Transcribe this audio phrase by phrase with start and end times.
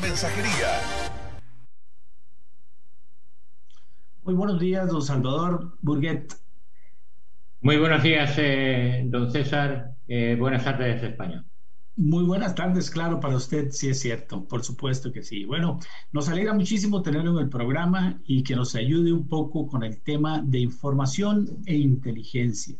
[0.00, 0.80] mensajería.
[4.22, 6.34] Muy buenos días, don Salvador Burguet.
[7.60, 9.96] Muy buenos días, eh, don César.
[10.06, 11.44] Eh, buenas tardes, España.
[11.96, 15.44] Muy buenas tardes, claro, para usted, sí es cierto, por supuesto que sí.
[15.44, 15.80] Bueno,
[16.12, 20.00] nos alegra muchísimo tenerlo en el programa y que nos ayude un poco con el
[20.02, 22.76] tema de información e inteligencia.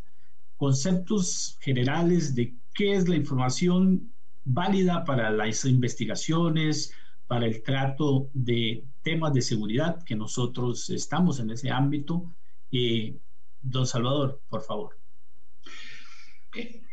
[0.57, 4.13] Conceptos generales de qué es la información
[4.45, 6.93] válida para las investigaciones,
[7.29, 12.35] para el trato de temas de seguridad, que nosotros estamos en ese ámbito.
[12.73, 13.15] Eh,
[13.63, 14.99] don Salvador, por favor.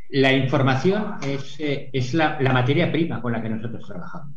[0.10, 4.36] La información es, eh, es la, la materia prima con la que nosotros trabajamos.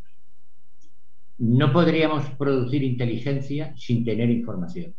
[1.38, 4.94] No podríamos producir inteligencia sin tener información.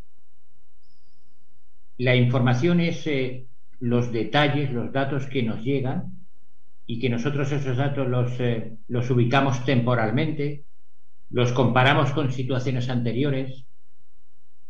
[1.97, 3.45] La información es eh,
[3.79, 6.13] los detalles, los datos que nos llegan
[6.85, 10.63] y que nosotros esos datos los, eh, los ubicamos temporalmente,
[11.29, 13.65] los comparamos con situaciones anteriores,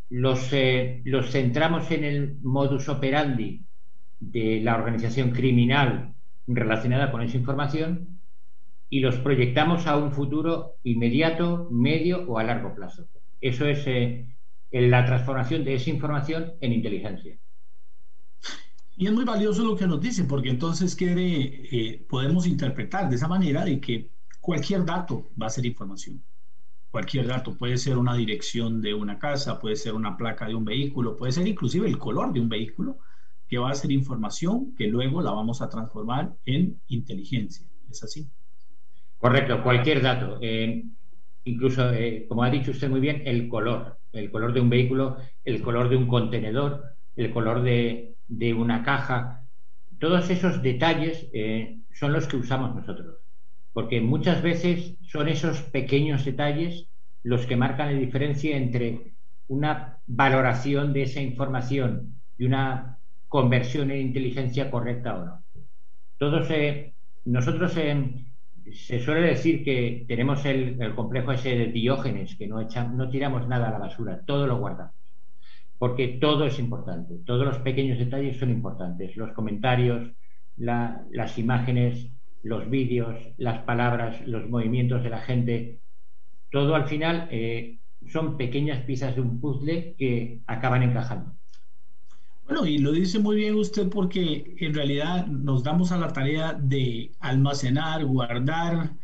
[0.09, 3.63] los, eh, los centramos en el modus operandi
[4.19, 6.13] de la organización criminal
[6.47, 8.19] relacionada con esa información
[8.89, 13.07] y los proyectamos a un futuro inmediato, medio o a largo plazo.
[13.39, 14.35] Eso es eh,
[14.71, 17.37] la transformación de esa información en inteligencia.
[18.97, 21.23] Y es muy valioso lo que nos dice, porque entonces quiere,
[21.71, 24.09] eh, podemos interpretar de esa manera de que
[24.41, 26.21] cualquier dato va a ser información.
[26.91, 30.65] Cualquier dato puede ser una dirección de una casa, puede ser una placa de un
[30.65, 32.97] vehículo, puede ser inclusive el color de un vehículo,
[33.47, 37.67] que va a ser información que luego la vamos a transformar en inteligencia.
[37.89, 38.29] ¿Es así?
[39.17, 40.37] Correcto, cualquier dato.
[40.41, 40.85] Eh,
[41.43, 43.99] incluso, eh, como ha dicho usted muy bien, el color.
[44.11, 46.83] El color de un vehículo, el color de un contenedor,
[47.15, 49.47] el color de, de una caja.
[49.99, 53.17] Todos esos detalles eh, son los que usamos nosotros,
[53.73, 56.87] porque muchas veces son esos pequeños detalles
[57.23, 59.13] los que marcan la diferencia entre
[59.47, 62.97] una valoración de esa información y una
[63.27, 65.43] conversión en inteligencia correcta o no.
[66.17, 66.93] Todos, eh,
[67.25, 68.25] nosotros eh,
[68.73, 73.47] se suele decir que tenemos el, complejo ese de Diógenes, que no, echamos, no tiramos
[73.47, 74.99] nada a la basura, todo lo guardamos
[75.79, 80.11] porque todo es importante, todos los pequeños detalles son importantes, los comentarios,
[80.57, 82.11] la, las imágenes,
[82.43, 85.81] los vídeos, las palabras, los movimientos de la gente,
[86.51, 91.35] todo al final eh, son pequeñas piezas de un puzzle que acaban encajando.
[92.45, 96.53] Bueno, y lo dice muy bien usted porque en realidad nos damos a la tarea
[96.53, 98.95] de almacenar, guardar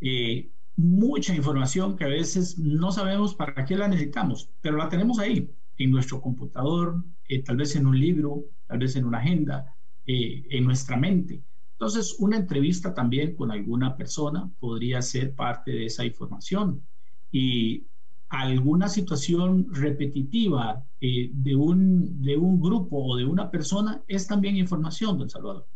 [0.00, 5.18] eh, mucha información que a veces no sabemos para qué la necesitamos, pero la tenemos
[5.18, 9.74] ahí en nuestro computador, eh, tal vez en un libro, tal vez en una agenda,
[10.06, 11.42] eh, en nuestra mente.
[11.74, 16.82] Entonces, una entrevista también con alguna persona podría ser parte de esa información.
[17.30, 17.84] Y
[18.28, 24.56] alguna situación repetitiva eh, de, un, de un grupo o de una persona es también
[24.56, 25.66] información, don Salvador.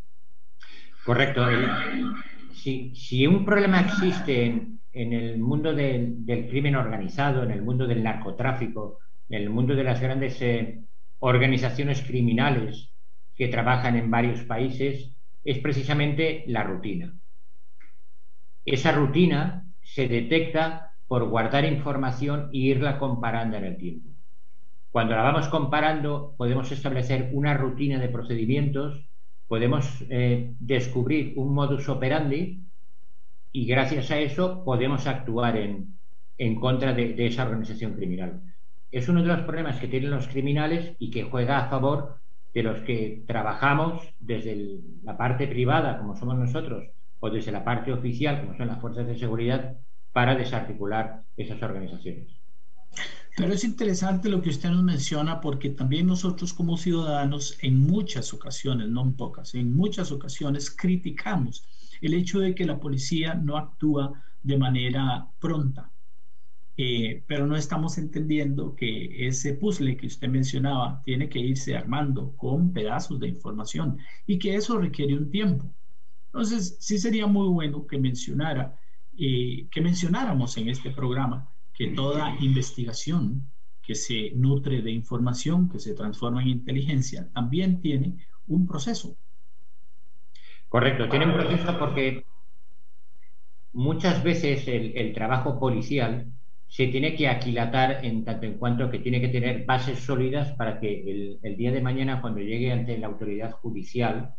[1.04, 1.44] Correcto.
[2.52, 7.62] Si, si un problema existe en, en el mundo del, del crimen organizado, en el
[7.62, 8.98] mundo del narcotráfico,
[9.28, 10.80] en el mundo de las grandes eh,
[11.18, 12.90] organizaciones criminales
[13.34, 17.14] que trabajan en varios países es precisamente la rutina.
[18.64, 24.10] Esa rutina se detecta por guardar información e irla comparando en el tiempo.
[24.90, 29.08] Cuando la vamos comparando, podemos establecer una rutina de procedimientos,
[29.46, 32.62] podemos eh, descubrir un modus operandi
[33.52, 35.98] y gracias a eso podemos actuar en,
[36.36, 38.42] en contra de, de esa organización criminal
[38.90, 42.16] es uno de los problemas que tienen los criminales y que juega a favor
[42.58, 46.88] de los que trabajamos desde la parte privada, como somos nosotros,
[47.20, 49.76] o desde la parte oficial, como son las fuerzas de seguridad,
[50.12, 52.26] para desarticular esas organizaciones.
[53.36, 58.34] Pero es interesante lo que usted nos menciona porque también nosotros como ciudadanos en muchas
[58.34, 61.64] ocasiones, no en pocas, en muchas ocasiones criticamos
[62.00, 65.92] el hecho de que la policía no actúa de manera pronta,
[66.80, 72.36] eh, pero no estamos entendiendo que ese puzzle que usted mencionaba tiene que irse armando
[72.36, 73.98] con pedazos de información
[74.28, 75.74] y que eso requiere un tiempo.
[76.26, 78.78] Entonces, sí sería muy bueno que mencionara,
[79.18, 83.50] eh, que mencionáramos en este programa que toda investigación
[83.82, 89.16] que se nutre de información, que se transforma en inteligencia, también tiene un proceso.
[90.68, 92.24] Correcto, tiene un proceso porque
[93.72, 96.37] muchas veces el, el trabajo policial
[96.68, 100.78] se tiene que aquilatar en tanto en cuanto que tiene que tener bases sólidas para
[100.78, 104.34] que el, día de mañana, cuando llegue ante la autoridad judicial,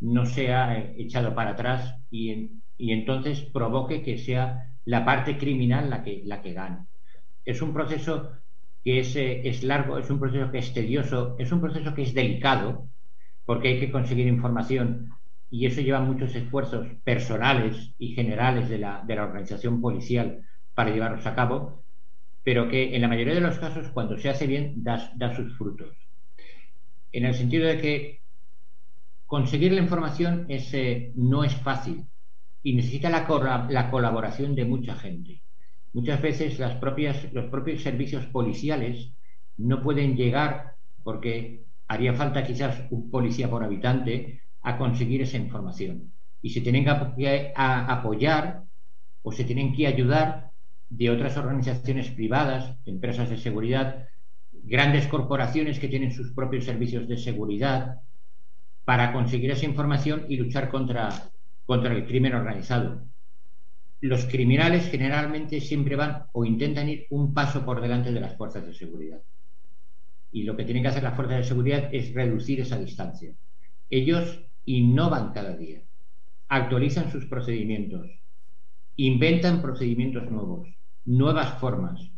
[0.00, 6.02] no sea eh, echado para atrás y, entonces provoque que sea la parte criminal la
[6.02, 6.86] que, la que gane.
[7.44, 8.30] Es un proceso
[8.84, 12.02] que es, eh, es largo, es un proceso que es tedioso, es un proceso que
[12.02, 12.88] es delicado,
[13.44, 15.10] porque hay que conseguir información
[15.50, 20.42] y eso lleva muchos esfuerzos personales y generales de la, de la organización policial
[20.74, 21.82] para llevarlos a cabo,
[22.44, 25.96] pero que en la mayoría de los casos, cuando se hace bien, da, sus frutos.
[27.12, 28.20] En el sentido de que
[29.26, 30.48] conseguir la información
[31.14, 32.06] no es fácil
[32.62, 35.42] y necesita la, la, colaboración de mucha gente.
[35.92, 39.12] Muchas veces los propios servicios policiales
[39.58, 46.12] no pueden llegar porque haría falta quizás un policía por habitante a conseguir esa información.
[46.40, 48.64] Y se tienen que apoyar
[49.22, 50.51] o se tienen que ayudar
[50.96, 54.08] de otras organizaciones privadas, empresas de seguridad,
[54.52, 58.02] grandes corporaciones que tienen sus propios servicios de seguridad,
[58.84, 61.30] para conseguir esa información y luchar contra,
[61.64, 63.06] contra el crimen organizado.
[64.00, 68.66] Los criminales generalmente siempre van o intentan ir un paso por delante de las fuerzas
[68.66, 69.22] de seguridad.
[70.30, 73.32] Y lo que tienen que hacer las fuerzas de seguridad es reducir esa distancia.
[73.88, 75.80] Ellos innovan cada día,
[76.48, 78.10] actualizan sus procedimientos,
[78.96, 80.68] inventan procedimientos nuevos,
[81.04, 82.10] nuevas formas.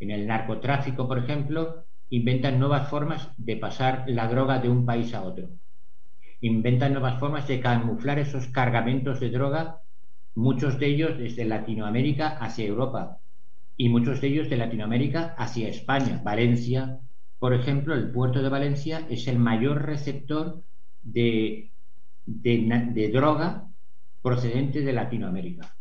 [0.00, 5.14] En el narcotráfico, por ejemplo, inventan nuevas formas de pasar la droga de un país
[5.14, 5.48] a otro.
[6.40, 9.80] Inventan nuevas formas de camuflar esos cargamentos de droga,
[10.34, 13.18] muchos de ellos desde Latinoamérica hacia Europa
[13.76, 16.20] y muchos de ellos de Latinoamérica hacia España.
[16.22, 17.00] Valencia,
[17.38, 20.62] por ejemplo, el puerto de Valencia es el mayor receptor
[21.02, 21.70] de,
[22.26, 23.68] de, droga
[24.20, 25.74] procedente de Latinoamérica.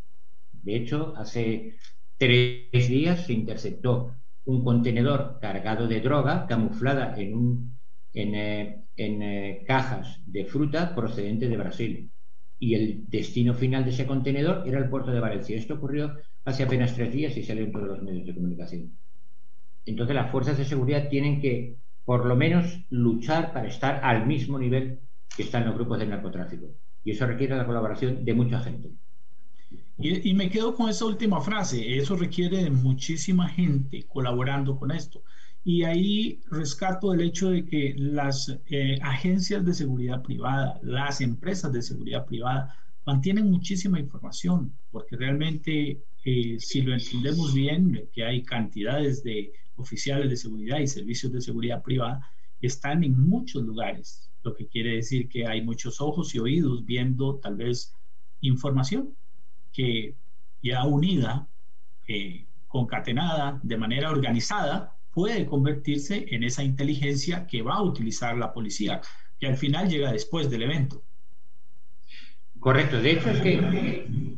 [0.54, 1.78] De hecho, hace
[2.22, 4.14] tres días se interceptó
[4.46, 7.74] un contenedor cargado de droga camuflada en,
[8.14, 12.12] eh, eh, cajas de fruta procedente de Brasil.
[12.60, 15.58] Y el destino final de ese contenedor era el puerto de Valencia.
[15.58, 16.16] Esto ocurrió
[16.46, 18.92] hace apenas tres días y salió en todos los medios de comunicación.
[19.88, 24.60] Entonces las fuerzas de seguridad tienen que, por lo menos, luchar para estar al mismo
[24.60, 25.00] nivel
[25.36, 26.68] que están los grupos de narcotráfico.
[27.04, 28.92] Y eso requiere la colaboración de mucha gente.
[30.04, 35.24] Y, me quedo con esa última frase, eso requiere de muchísima gente colaborando con esto.
[35.64, 41.72] Y ahí rescato el hecho de que las eh, agencias de seguridad privada, las empresas
[41.72, 42.76] de seguridad privada,
[43.06, 50.32] mantienen muchísima información, porque realmente, eh, si lo entendemos bien, que hay cantidades de oficiales
[50.32, 52.28] de seguridad y servicios de seguridad privada,
[52.60, 57.36] están en muchos lugares, lo que quiere decir que hay muchos ojos y oídos viendo
[57.36, 57.94] tal vez
[58.40, 59.16] información
[59.72, 60.16] que
[60.62, 61.48] ya unida,
[62.08, 68.54] eh, concatenada, de manera organizada, puede convertirse en esa inteligencia que va a utilizar la
[68.54, 69.02] policía,
[69.40, 71.04] que al final llega después del evento.
[72.60, 73.02] Correcto.
[73.02, 74.38] De hecho, es que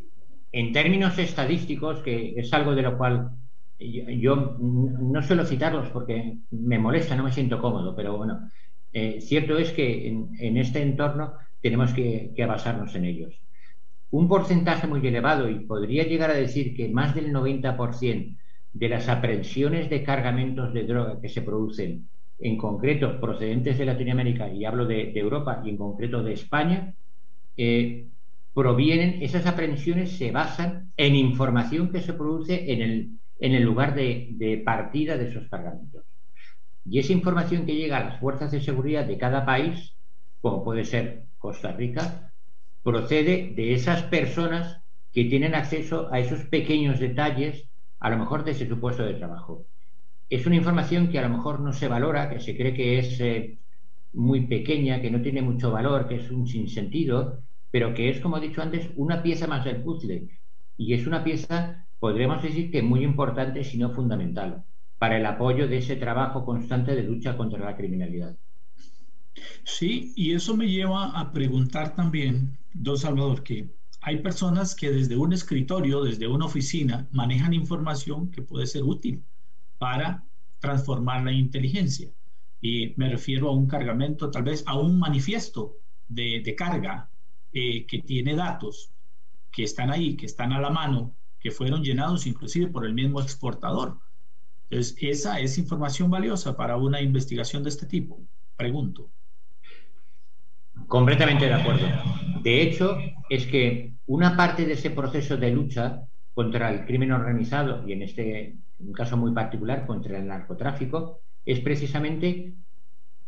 [0.51, 3.31] en términos estadísticos, que es algo de lo cual
[3.77, 8.49] yo, no suelo citarlos porque me molesta, no me siento cómodo, pero bueno,
[8.93, 13.42] eh, cierto es que en, este entorno tenemos que basarnos en ellos
[14.13, 18.37] un porcentaje muy elevado y podría llegar a decir que más del 90%
[18.71, 24.53] de las aprehensiones de cargamentos de droga que se producen, en concreto procedentes de Latinoamérica,
[24.53, 26.93] y hablo de, Europa y en concreto de España,
[27.57, 28.05] eh,
[28.53, 35.17] provienen, esas aprehensiones se basan en información que se produce en el, lugar de partida
[35.17, 36.03] de esos cargamentos.
[36.85, 39.95] Y esa información que llega a las fuerzas de seguridad de cada país,
[40.39, 42.32] como puede ser Costa Rica,
[42.83, 48.67] procede de esas personas que tienen acceso a esos pequeños detalles, a lo mejor desde
[48.67, 49.67] su puesto de trabajo.
[50.29, 53.19] Es una información que a lo mejor no se valora, que se cree que es
[53.21, 53.59] eh,
[54.13, 58.37] muy pequeña, que no tiene mucho valor, que es un sinsentido, pero que es, como
[58.37, 60.29] he dicho antes, una pieza más del puzzle.
[60.77, 64.65] Y es una pieza, podríamos decir que muy importante, si no fundamental,
[64.97, 68.37] para el apoyo de ese trabajo constante de lucha contra la criminalidad.
[69.65, 73.69] Sí, y eso me lleva a preguntar también, don Salvador, que
[74.01, 79.23] hay personas que desde un escritorio, desde una oficina, manejan información que puede ser útil
[79.77, 80.25] para
[80.59, 82.09] transformar la inteligencia.
[82.59, 85.77] Y me refiero a un cargamento, tal vez a un manifiesto
[86.07, 87.09] de, carga
[87.51, 88.91] eh, que tiene datos
[89.51, 93.21] que están ahí, que están a la mano, que fueron llenados inclusive por el mismo
[93.21, 93.99] exportador.
[94.69, 98.19] Entonces, esa es información valiosa para una investigación de este tipo.
[98.55, 99.11] Pregunto.
[100.87, 101.87] Completamente de acuerdo.
[102.41, 102.97] De hecho,
[103.29, 106.03] es que una parte de ese proceso de lucha
[106.33, 108.55] contra el crimen organizado y en este
[108.93, 112.53] caso muy particular contra el narcotráfico es precisamente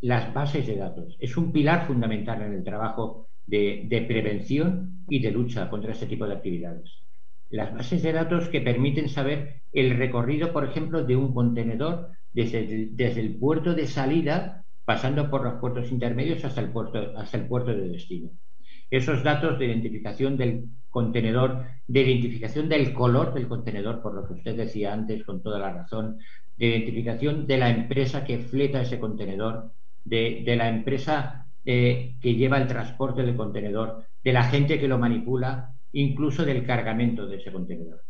[0.00, 1.16] las bases de datos.
[1.18, 6.26] Es un pilar fundamental en el trabajo de, prevención y de lucha contra este tipo
[6.26, 6.90] de actividades.
[7.50, 12.90] Las bases de datos que permiten saber el recorrido, por ejemplo, de un contenedor desde
[12.92, 17.46] desde el puerto de salida pasando por los puertos intermedios hasta el puerto, hasta el
[17.48, 18.30] puerto de destino.
[18.88, 24.34] Esos datos de identificación del contenedor, de identificación del color del contenedor, por lo que
[24.34, 26.18] usted decía antes con toda la razón,
[26.56, 29.72] de identificación de la empresa que fleta ese contenedor,
[30.04, 34.98] de, la empresa eh, que lleva el transporte del contenedor, de la gente que lo
[34.98, 38.04] manipula, incluso del cargamento de ese contenedor.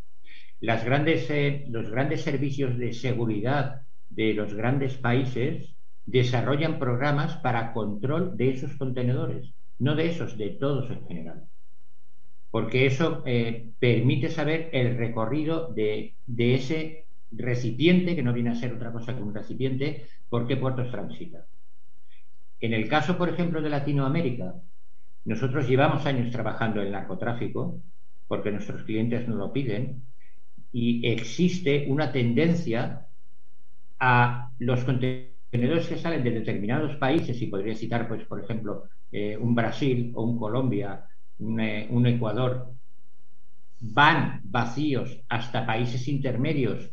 [0.61, 3.81] Grandes, eh, los grandes servicios de seguridad
[4.11, 5.76] de los grandes países
[6.07, 11.45] desarrollan programas para control de esos contenedores, no de esos, de todos en general.
[12.51, 18.73] Porque eso eh, permite saber el recorrido de, ese recipiente, que no viene a ser
[18.73, 21.45] otra cosa que un recipiente, por qué puertos transita.
[22.61, 24.55] En el caso, por ejemplo, de Latinoamérica,
[25.25, 27.83] nosotros llevamos años trabajando en narcotráfico,
[28.29, 30.03] porque nuestros clientes nos lo piden,
[30.73, 33.07] y existe una tendencia
[33.99, 38.85] a los contenedores contenedores que salen de determinados países, y podría citar, pues, por ejemplo,
[39.11, 41.07] eh, un Brasil o un Colombia,
[41.39, 42.75] eh, un, Ecuador,
[43.81, 46.91] van vacíos hasta países intermedios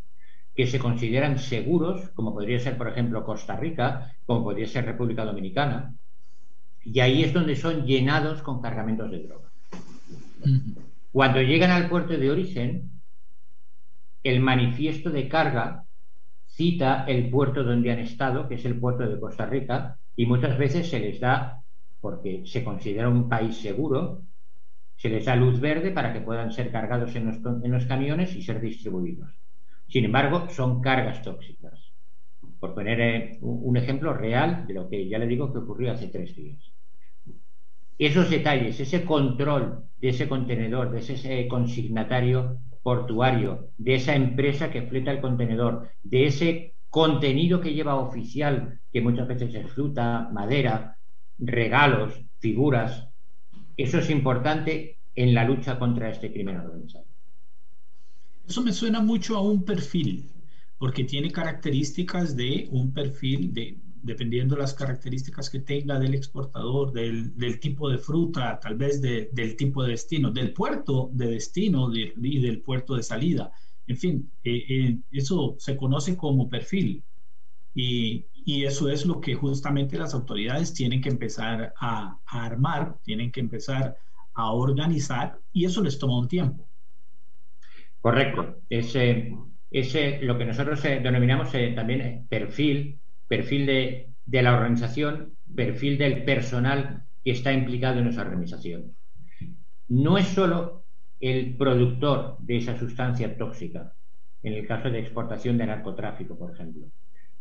[0.56, 5.26] que se consideran seguros, como podría ser, por ejemplo, Costa Rica, como podría ser República
[5.26, 5.94] Dominicana,
[6.86, 9.50] y ahí es donde son llenados con cargamentos de droga.
[11.12, 12.92] Cuando llegan al puerto de origen,
[14.24, 15.84] el manifiesto de carga
[16.56, 20.58] cita el puerto donde han estado, que es el puerto de Costa Rica, y muchas
[20.58, 21.64] veces se les da,
[22.00, 24.22] porque se considera un país seguro,
[24.96, 28.62] se les da luz verde para que puedan ser cargados en los, camiones y ser
[28.62, 29.32] distribuidos.
[29.88, 31.92] Sin embargo, son cargas tóxicas.
[32.60, 36.08] Por poner eh, un ejemplo real de lo que ya le digo que ocurrió hace
[36.08, 36.72] tres días.
[37.98, 44.84] Esos detalles, ese control de ese contenedor, de ese consignatario, portuario, de esa empresa que
[44.84, 50.98] fleta el contenedor, de ese contenido que lleva oficial, que muchas veces es fruta, madera,
[51.40, 53.08] regalos, figuras.
[53.78, 57.06] Eso es importante en la lucha contra este crimen organizado.
[58.48, 60.30] Eso me suena mucho a un perfil,
[60.78, 67.60] porque tiene características de un perfil de dependiendo las características que tenga del exportador, del,
[67.60, 72.62] tipo de fruta, tal vez del tipo de destino, del puerto de destino y del
[72.62, 73.52] puerto de salida.
[73.88, 77.04] En fin, eh, eh, eso se conoce como perfil
[77.74, 83.40] y, eso es lo que justamente las autoridades tienen que empezar a, armar, tienen que
[83.40, 83.98] empezar
[84.34, 86.68] a organizar y eso les toma un tiempo.
[88.02, 88.58] Correcto.
[88.70, 89.34] Ese,
[89.72, 93.00] ese lo que nosotros eh, denominamos también perfil
[93.38, 98.96] perfil de, la organización, perfil del personal que está implicado en esa organización.
[99.88, 100.84] No es solo
[101.20, 103.94] el productor de esa sustancia tóxica,
[104.44, 106.86] en el caso de exportación de narcotráfico, por ejemplo.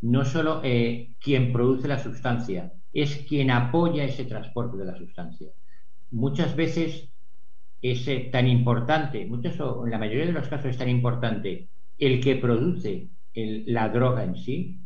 [0.00, 5.48] No solo eh, quien produce la sustancia, es quien apoya ese transporte de la sustancia.
[6.10, 7.10] Muchas veces
[7.82, 11.68] es tan importante, en la mayoría de los casos es tan importante
[11.98, 14.81] el que produce la droga en sí,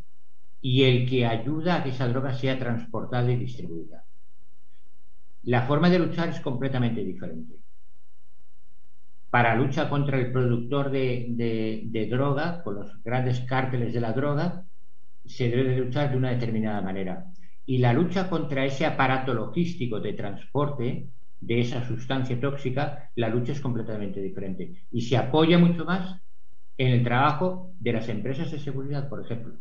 [0.68, 4.04] y el que ayuda a que esa droga sea transportada y distribuida.
[5.44, 7.54] La forma de luchar es completamente diferente.
[9.30, 14.64] Para lucha contra el productor de, droga, con los grandes cárteles de la droga,
[15.24, 17.26] se debe luchar de una determinada manera.
[17.64, 23.52] Y la lucha contra ese aparato logístico de transporte de esa sustancia tóxica, la lucha
[23.52, 24.86] es completamente diferente.
[24.90, 26.20] Y se apoya mucho más
[26.76, 29.60] en el trabajo de las empresas de seguridad, por ejemplo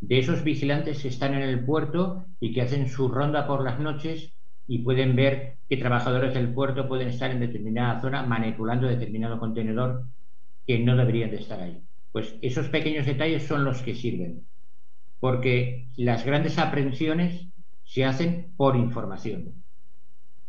[0.00, 3.78] de esos vigilantes que están en el puerto y que hacen su ronda por las
[3.78, 4.32] noches
[4.66, 10.06] y pueden ver que trabajadores del puerto pueden estar en determinada zona manipulando determinado contenedor
[10.66, 11.82] que no deberían de estar ahí.
[12.12, 14.46] Pues esos pequeños detalles son los que sirven,
[15.20, 17.48] porque las grandes aprehensiones
[17.84, 19.54] se hacen por información.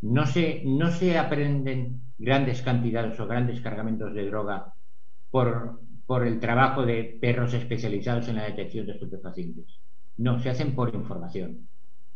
[0.00, 4.74] No se, no se aprenden grandes cantidades o grandes cargamentos de droga
[5.30, 9.80] por, por el trabajo de perros especializados en la detección de estupefacientes.
[10.16, 11.68] No, se hacen por información.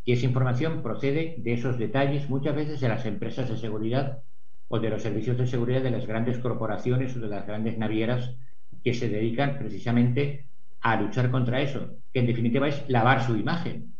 [0.04, 4.22] Y esa información procede de esos detalles muchas veces de las empresas de seguridad
[4.68, 8.34] o de los servicios de seguridad de las grandes corporaciones o de las grandes navieras
[8.84, 10.46] que se dedican precisamente
[10.80, 13.94] a luchar contra eso, que en definitiva es lavar su imagen.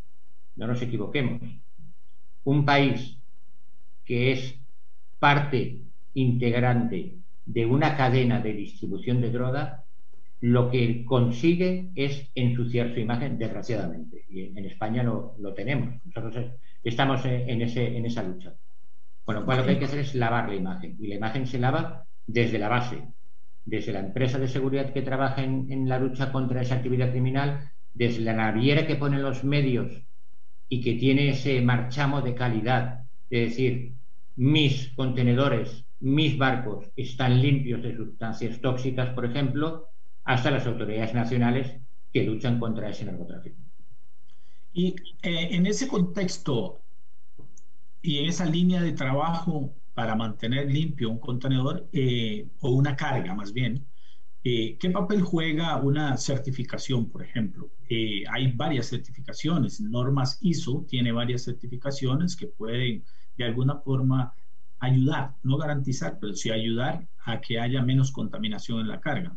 [0.55, 1.43] No nos equivoquemos.
[2.45, 3.19] Un país
[4.05, 4.55] que es
[5.19, 5.83] parte
[6.15, 7.17] integrante
[7.47, 9.85] de una cadena de distribución de droga,
[10.41, 14.25] lo que consigue es ensuciar su imagen, desgraciadamente.
[14.29, 15.95] Y en España lo, tenemos.
[16.05, 16.47] Nosotros
[16.85, 18.53] estamos en, ese, en esa lucha.
[19.25, 20.97] Con lo cual lo que hay que hacer es lavar la imagen.
[21.01, 23.03] Y la imagen se lava desde la base,
[23.65, 28.23] desde la empresa de seguridad que trabaja en, la lucha contra esa actividad criminal, desde
[28.23, 30.03] la naviera que pone los medios
[30.69, 33.95] y que tiene ese marchamo de calidad, es decir,
[34.37, 39.89] mis contenedores, mis barcos están limpios de sustancias tóxicas, por ejemplo,
[40.25, 41.81] hasta las autoridades nacionales
[42.13, 43.57] que luchan contra ese narcotráfico.
[44.73, 46.83] Y eh, en ese contexto
[48.03, 53.35] y en esa línea de trabajo, para mantener limpio un contenedor eh, o una carga
[53.35, 53.87] más bien,
[54.45, 57.71] eh, ¿qué papel juega una certificación, por ejemplo?
[58.31, 63.03] Hay varias certificaciones, normas ISO tiene varias certificaciones que pueden
[63.37, 64.35] de alguna forma
[64.79, 69.37] ayudar, no garantizar, pero sí ayudar a que haya menos contaminación en la carga.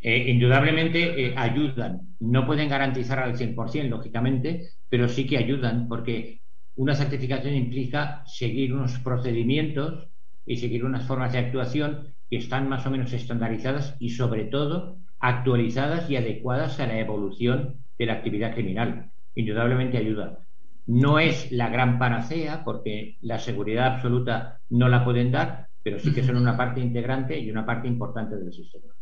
[0.00, 2.16] indudablemente ayudan.
[2.20, 6.42] No pueden garantizar al 100%, lógicamente, pero sí que ayudan porque
[6.76, 10.08] una certificación implica seguir unos procedimientos
[10.46, 14.98] y seguir unas formas de actuación que están más o menos estandarizadas y sobre todo
[15.18, 19.10] actualizadas y adecuadas a la evolución de la actividad criminal.
[19.34, 20.47] Indudablemente ayuda.
[20.88, 26.14] No es la gran panacea porque la seguridad absoluta no la pueden dar, pero sí
[26.14, 28.94] que son una parte integrante y una parte importante del sistema.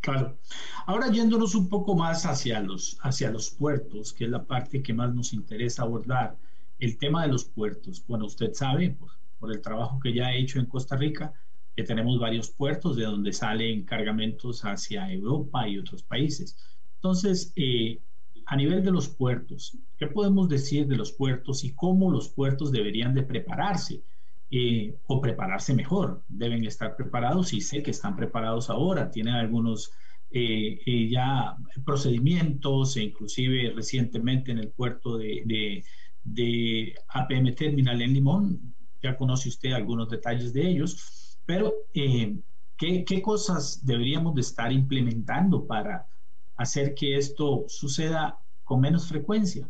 [0.00, 0.38] Claro.
[0.86, 4.92] Ahora yéndonos un poco más hacia los, hacia los puertos, que es la parte que
[4.92, 6.36] más nos interesa abordar
[6.80, 8.04] el tema de los puertos.
[8.08, 8.90] Bueno, usted sabe,
[9.38, 11.32] por, el trabajo que ya he hecho en Costa Rica,
[11.76, 16.56] que tenemos varios puertos de donde salen cargamentos hacia Europa y otros países.
[16.96, 18.00] Entonces, eh,
[18.46, 22.72] a nivel de los puertos, ¿qué podemos decir de los puertos y cómo los puertos
[22.72, 24.02] deberían de prepararse?
[24.50, 26.22] Eh, o prepararse mejor.
[26.28, 29.10] Deben estar preparados y sé que están preparados ahora.
[29.10, 29.90] Tienen algunos
[30.30, 35.82] eh, ya procedimientos e inclusive recientemente en el puerto de,
[36.24, 38.74] de APM Terminal en Limón.
[39.02, 42.38] Ya conoce usted algunos detalles de ellos, pero eh,
[42.76, 46.06] ¿qué, ¿qué, cosas deberíamos de estar implementando para
[46.56, 49.68] hacer que esto suceda con menos frecuencia?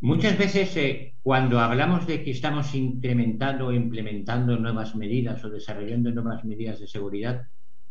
[0.00, 6.10] Muchas veces eh, cuando hablamos de que estamos incrementando o implementando nuevas medidas o desarrollando
[6.10, 7.48] nuevas medidas de seguridad,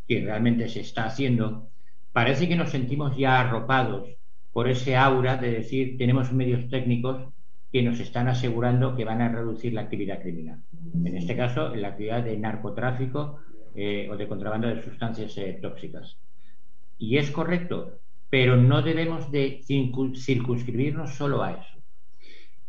[0.08, 1.70] que realmente se está haciendo,
[2.14, 4.08] parece que nos sentimos ya arropados
[4.54, 7.34] por ese aura de decir tenemos medios técnicos
[7.72, 10.62] que nos están asegurando que van a reducir la actividad criminal.
[10.94, 13.40] En este caso, la actividad de narcotráfico
[13.76, 16.18] eh, o de contrabando de sustancias eh, tóxicas.
[16.98, 21.80] Y es correcto, pero no debemos de circunscribirnos solo a eso.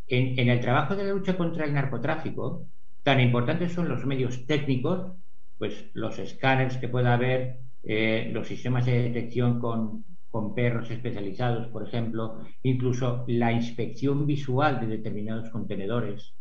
[0.07, 2.65] En, el trabajo de la lucha contra el narcotráfico,
[3.03, 5.13] tan importantes son los medios técnicos,
[5.57, 10.05] pues los escáneres que pueda haber, eh, los sistemas de detección con
[10.37, 16.33] con perros especializados, por ejemplo, incluso la inspección visual de determinados contenedores.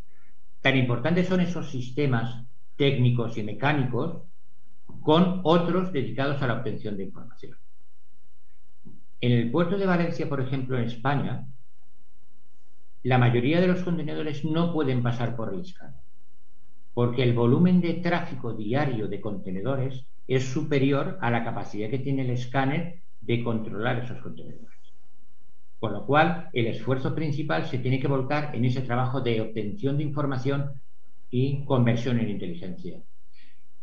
[0.61, 2.44] Tan importantes son esos sistemas
[2.76, 4.22] técnicos y mecánicos
[5.03, 7.57] con otros dedicados a la obtención de información.
[9.20, 11.46] En el puerto de Valencia, por ejemplo, en España,
[13.03, 16.01] la mayoría de los contenedores no pueden pasar por el escáner,
[16.92, 22.22] porque el volumen de tráfico diario de contenedores es superior a la capacidad que tiene
[22.22, 24.66] el escáner de controlar esos contenedores.
[25.79, 29.96] Con lo cual, el esfuerzo principal se tiene que volcar en ese trabajo de obtención
[29.99, 30.81] de información
[31.31, 33.03] y conversión en inteligencia.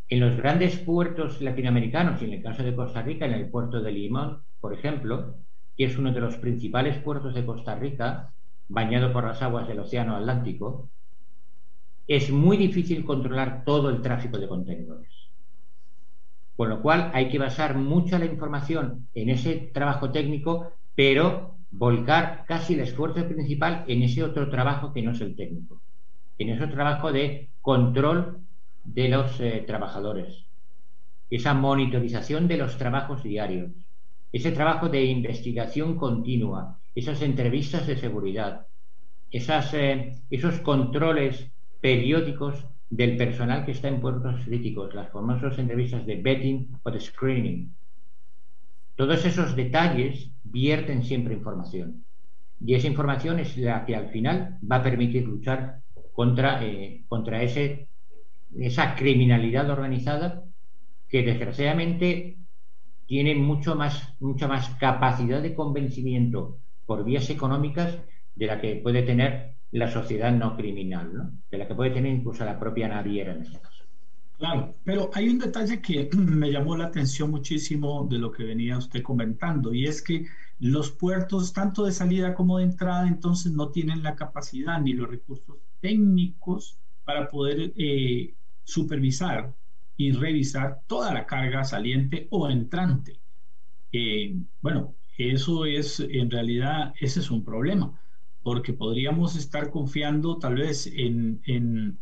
[0.08, 3.80] En los grandes puertos latinoamericanos, y en el caso de Costa Rica, en el puerto
[3.80, 5.36] de Limón, por ejemplo,
[5.76, 8.32] que es uno de los principales puertos de Costa Rica,
[8.68, 10.90] bañado por las aguas del Océano Atlántico,
[12.06, 15.10] es muy difícil controlar todo el tráfico de contenedores.
[16.56, 22.44] Con lo cual hay que basar mucha la información en ese trabajo técnico, pero volcar
[22.46, 25.82] casi el esfuerzo principal en ese otro trabajo que no es el técnico,
[26.38, 28.44] en ese trabajo de control
[28.84, 30.46] de los eh, trabajadores,
[31.30, 33.72] esa monitorización de los trabajos diarios,
[34.32, 38.66] ese trabajo de investigación continua, esas entrevistas de seguridad,
[39.30, 46.06] esas, eh, esos controles periódicos del personal que está en puertos críticos, las famosas entrevistas
[46.06, 47.74] de betting o de screening.
[48.96, 52.04] Todos esos detalles vierten siempre información.
[52.64, 57.42] Y esa información es la que al final va a permitir luchar contra, eh, contra
[57.42, 57.88] ese,
[58.58, 60.44] esa criminalidad organizada
[61.08, 62.38] que desgraciadamente
[63.06, 67.98] tiene mucho más, mucha más capacidad de convencimiento por vías económicas
[68.34, 71.32] de la que puede tener la sociedad no criminal, ¿no?
[71.50, 73.84] de la que puede tener incluso la propia naviera en este caso.
[74.38, 78.78] Claro, pero hay un detalle que me llamó la atención muchísimo de lo que venía
[78.78, 80.26] usted comentando, y es que
[80.60, 85.08] los puertos, tanto de salida como de entrada, entonces no tienen la capacidad ni los
[85.08, 89.54] recursos técnicos para poder eh, supervisar
[89.96, 93.20] y revisar toda la carga saliente o entrante.
[93.92, 98.00] Eh, bueno, eso es, en realidad, ese es un problema,
[98.42, 102.00] porque podríamos estar confiando tal vez en, en,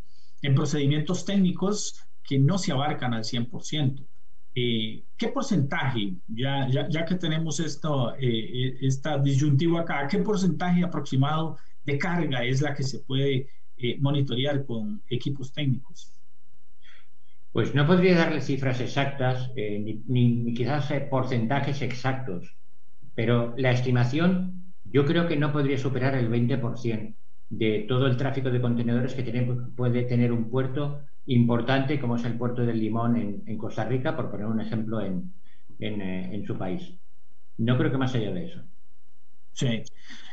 [0.55, 4.07] procedimientos técnicos que no se abarcan al 100%.
[4.55, 11.59] Eh, ¿Qué porcentaje, ya, ya, que tenemos esto, eh, esta disyuntiva acá, qué porcentaje aproximado
[11.85, 13.49] de carga es la que se puede
[14.01, 16.13] monitorear con equipos técnicos?
[17.53, 22.57] Pues no podría darle cifras exactas, eh, ni, quizás eh, porcentajes exactos,
[23.15, 27.15] pero la estimación yo creo que no podría superar el 20%
[27.51, 29.43] de todo el tráfico de contenedores que tiene,
[29.77, 34.31] puede tener un puerto importante como es el puerto del Limón en, Costa Rica, por
[34.31, 35.35] poner un ejemplo en,
[35.79, 36.99] eh, en su país.
[37.59, 38.63] No creo que más allá de eso.
[39.53, 39.83] Sí,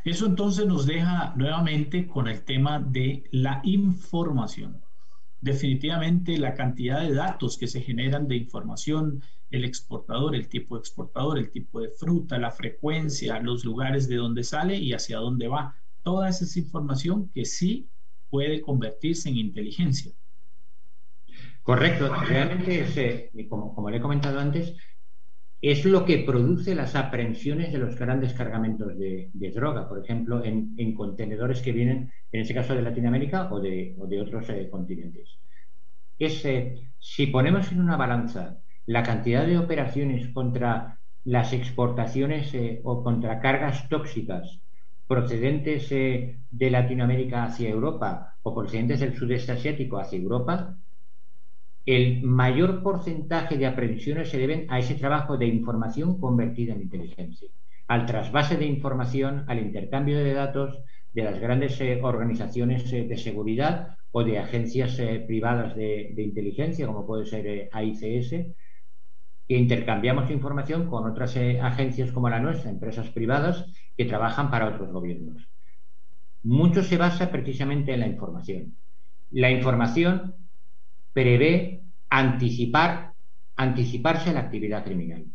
[0.05, 4.81] eso entonces nos deja nuevamente con el tema de la información
[5.41, 10.79] definitivamente la cantidad de datos que se generan de información, el exportador, el tipo de
[10.79, 15.47] exportador, el tipo de fruta, la frecuencia, los lugares de donde sale y hacia dónde
[15.47, 15.75] va.
[16.03, 17.89] Toda esa información que sí
[18.29, 20.11] puede convertirse en inteligencia.
[21.63, 22.13] Correcto.
[22.27, 24.75] Realmente, es, eh, como, como le he comentado antes,
[25.61, 30.93] es lo que produce las aprehensiones de los grandes cargamentos de, droga, por ejemplo, en,
[30.93, 35.37] contenedores que vienen, en este caso de Latinoamérica o de, otros eh, continentes.
[36.17, 42.79] Es, eh, si ponemos en una balanza la cantidad de operaciones contra las exportaciones eh,
[42.83, 44.59] o contra cargas tóxicas
[45.07, 50.77] procedentes de Latinoamérica hacia Europa o procedentes del sudeste asiático hacia Europa,
[51.95, 57.49] el mayor porcentaje de aprehensiones se deben a ese trabajo de información convertida en inteligencia,
[57.87, 63.17] al trasvase de información, al intercambio de datos de las grandes eh, organizaciones eh, de
[63.17, 68.29] seguridad o de agencias eh, privadas de, inteligencia, como puede ser AICS,
[69.47, 73.65] que intercambiamos información con otras agencias como la nuestra, empresas privadas
[73.97, 75.49] que trabajan para otros gobiernos.
[76.43, 78.75] Mucho se basa precisamente en la información.
[79.31, 80.35] La información
[81.19, 83.11] prevé anticipar,
[83.57, 85.25] anticiparse a la actividad criminal.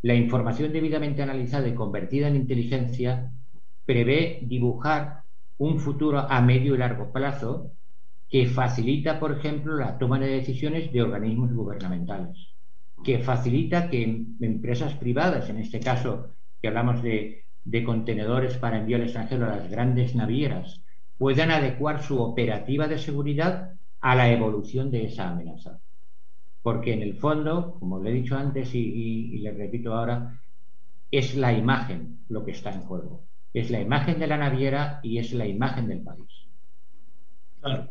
[0.00, 3.30] La información debidamente analizada y convertida en inteligencia
[3.84, 5.24] prevé dibujar
[5.58, 7.72] un futuro a medio y largo plazo
[8.30, 12.54] que facilita, por ejemplo, la toma de decisiones de organismos gubernamentales,
[13.04, 16.30] que facilita que empresas privadas, en este caso
[16.62, 20.80] que hablamos de, de contenedores para envío al extranjero a las grandes navieras,
[21.18, 25.80] puedan adecuar su operativa de seguridad a la evolución de esa amenaza.
[26.62, 30.40] Porque en el fondo, como le he dicho antes y, le repito ahora,
[31.10, 33.24] es la imagen lo que está en juego.
[33.54, 36.26] Es la imagen de la naviera y es la imagen del país.
[37.60, 37.88] Claro.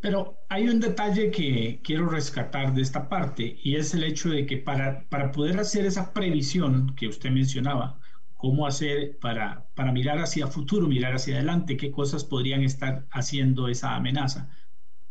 [0.00, 4.46] Pero hay un detalle que quiero rescatar de esta parte y es el hecho de
[4.46, 7.98] que para, para poder hacer esa previsión que usted mencionaba,
[8.36, 13.68] cómo hacer para, para mirar hacia futuro, mirar hacia adelante, qué cosas podrían estar haciendo
[13.68, 14.50] esa amenaza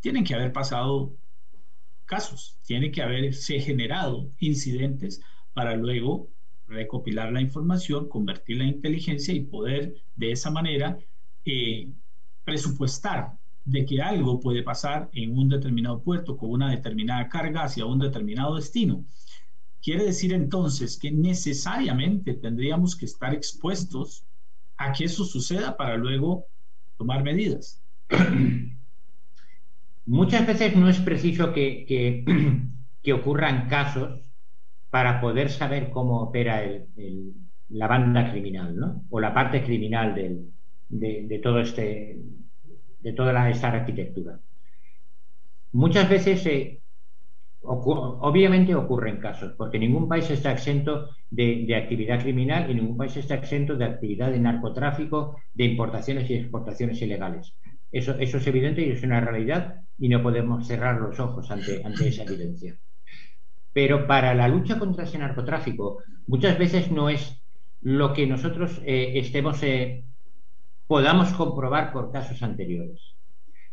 [0.05, 1.15] tienen que haber pasado
[2.05, 5.19] casos, tiene que haberse generado incidentes
[5.51, 6.29] para luego
[6.67, 10.99] recopilar la información, convertirla en inteligencia y poder de esa manera
[11.43, 11.91] eh,
[12.43, 13.31] presupuestar
[13.63, 17.97] de que algo puede pasar en un determinado puerto con una determinada carga hacia un
[17.97, 19.03] determinado destino.
[19.81, 24.23] Quiere decir entonces que necesariamente tendríamos que estar expuestos
[24.77, 26.45] a que eso suceda para luego
[26.95, 27.81] tomar medidas.
[30.05, 34.21] Muchas veces no es preciso que, ocurran casos
[34.89, 36.63] para poder saber cómo opera
[37.69, 39.03] la banda criminal, ¿no?
[39.09, 42.19] O la parte criminal de, todo este,
[42.99, 44.39] de toda esta arquitectura.
[45.71, 46.81] Muchas veces, eh,
[47.61, 53.35] obviamente ocurren casos, porque ningún país está exento de, actividad criminal y ningún país está
[53.35, 57.53] exento de actividad de narcotráfico, de importaciones y exportaciones ilegales.
[57.91, 61.83] Eso, eso es evidente y es una realidad y no podemos cerrar los ojos ante,
[61.83, 62.77] ante esa evidencia.
[63.73, 67.41] Pero para la lucha contra ese narcotráfico, muchas veces no es
[67.81, 70.05] lo que nosotros eh, estemos, eh,
[70.87, 73.15] podamos comprobar por casos anteriores.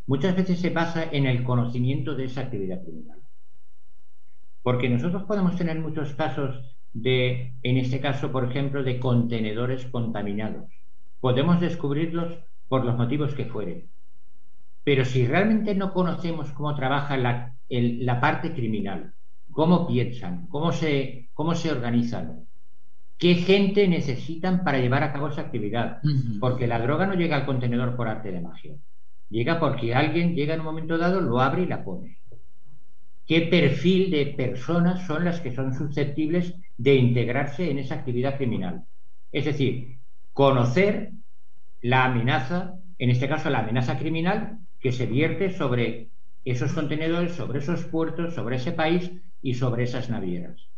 [0.07, 3.21] Muchas veces se basa en el conocimiento de esa actividad criminal.
[4.63, 10.71] Porque nosotros podemos tener muchos casos de, en este caso, por ejemplo, de contenedores contaminados.
[11.21, 13.89] Podemos descubrirlos por los motivos que fueren.
[14.85, 19.15] Pero si realmente no conocemos cómo trabaja la, la parte criminal,
[19.51, 22.47] cómo piensan, cómo se, cómo se organizan,
[23.19, 25.99] qué gente necesitan para llevar a cabo esa actividad.
[26.41, 28.75] Porque la droga no llega al contenedor por arte de magia.
[29.29, 32.19] Llega porque alguien llega en un momento dado, lo abre y la pone.
[33.27, 38.85] ¿Qué perfil de personas son las que son susceptibles de integrarse en esa actividad criminal?
[39.31, 39.99] Es decir,
[40.33, 41.13] conocer
[41.81, 46.11] la amenaza, en este caso la amenaza criminal, que se vierte sobre
[46.45, 50.69] esos contenedores, sobre esos puertos, sobre ese país y sobre esas navieras.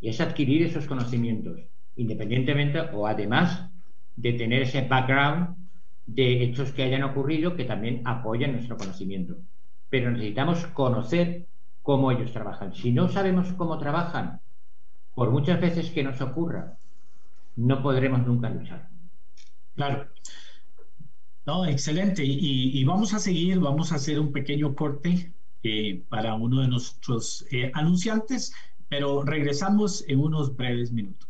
[0.00, 1.60] Y es adquirir esos conocimientos,
[1.96, 3.70] independientemente o además
[4.16, 5.56] de tener ese background
[6.06, 9.36] de hechos que hayan ocurrido que también apoyan nuestro conocimiento.
[9.88, 11.48] Pero necesitamos conocer
[11.82, 12.74] cómo ellos trabajan.
[12.74, 14.40] Si no sabemos cómo trabajan,
[15.14, 16.78] por muchas veces que nos ocurra,
[17.56, 18.90] no podremos nunca luchar.
[19.74, 20.08] Claro.
[21.50, 22.22] No, excelente.
[22.24, 25.34] Y, vamos a seguir, vamos a hacer un pequeño corte
[25.64, 28.52] eh, para uno de nuestros eh, anunciantes,
[28.88, 31.29] pero regresamos en unos breves minutos.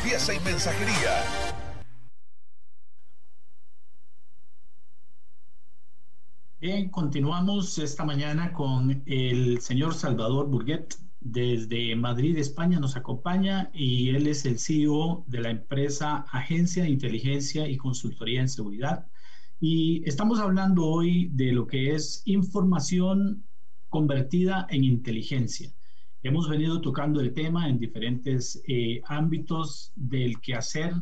[0.01, 1.23] limpieza y mensajería.
[6.59, 10.95] Bien, continuamos esta mañana con el señor Salvador Burguet.
[11.19, 16.89] Desde Madrid, España, nos acompaña y él es el CEO de la empresa Agencia de
[16.89, 19.07] Inteligencia y Consultoría en Seguridad.
[19.59, 23.43] Y estamos hablando hoy de lo que es información
[23.89, 25.71] convertida en inteligencia.
[26.23, 30.93] Hemos venido tocando el tema en diferentes eh, ámbitos del quehacer,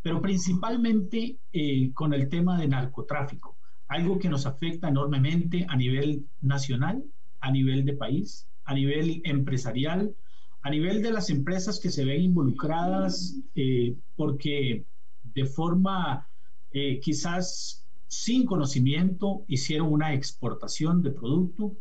[0.00, 3.56] pero principalmente eh, con el tema de narcotráfico,
[3.88, 7.02] algo que nos afecta enormemente a nivel nacional,
[7.40, 10.14] a nivel de país, a nivel empresarial,
[10.62, 14.84] a nivel de las empresas que se ven involucradas eh, porque
[15.34, 16.26] de forma
[17.02, 21.76] quizás sin conocimiento hicieron una exportación de producto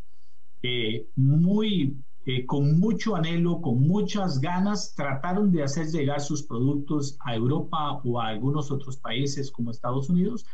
[1.16, 1.96] muy
[2.46, 8.20] con mucho anhelo, con muchas ganas, trataron de hacer llegar sus productos a Europa o
[8.20, 10.46] a algunos otros países como Estados Unidos,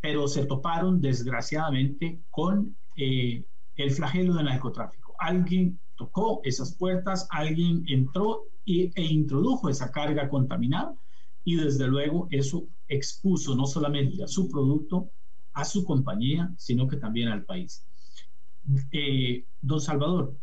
[0.00, 3.44] pero se toparon desgraciadamente con eh,
[3.76, 5.14] el flagelo del narcotráfico.
[5.18, 10.94] Alguien tocó esas puertas, alguien entró e introdujo esa carga contaminada
[11.44, 15.10] y desde luego eso expuso no solamente a su producto,
[15.52, 17.84] a su compañía, sino que también al país.
[18.92, 20.36] Eh, don Salvador,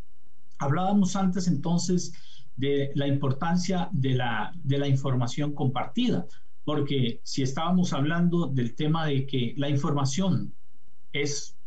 [0.59, 2.13] Hablábamos antes entonces
[2.55, 6.27] de la importancia de la, de la información compartida,
[6.65, 10.53] porque si estábamos hablando del tema de que la información
[11.13, 11.57] es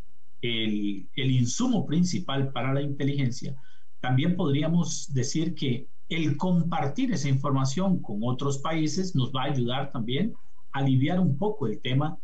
[0.42, 3.56] el, el insumo principal para la inteligencia,
[4.00, 9.90] también podríamos decir que el compartir esa información con otros países nos va a ayudar
[9.90, 10.34] también
[10.72, 12.18] a aliviar un poco el tema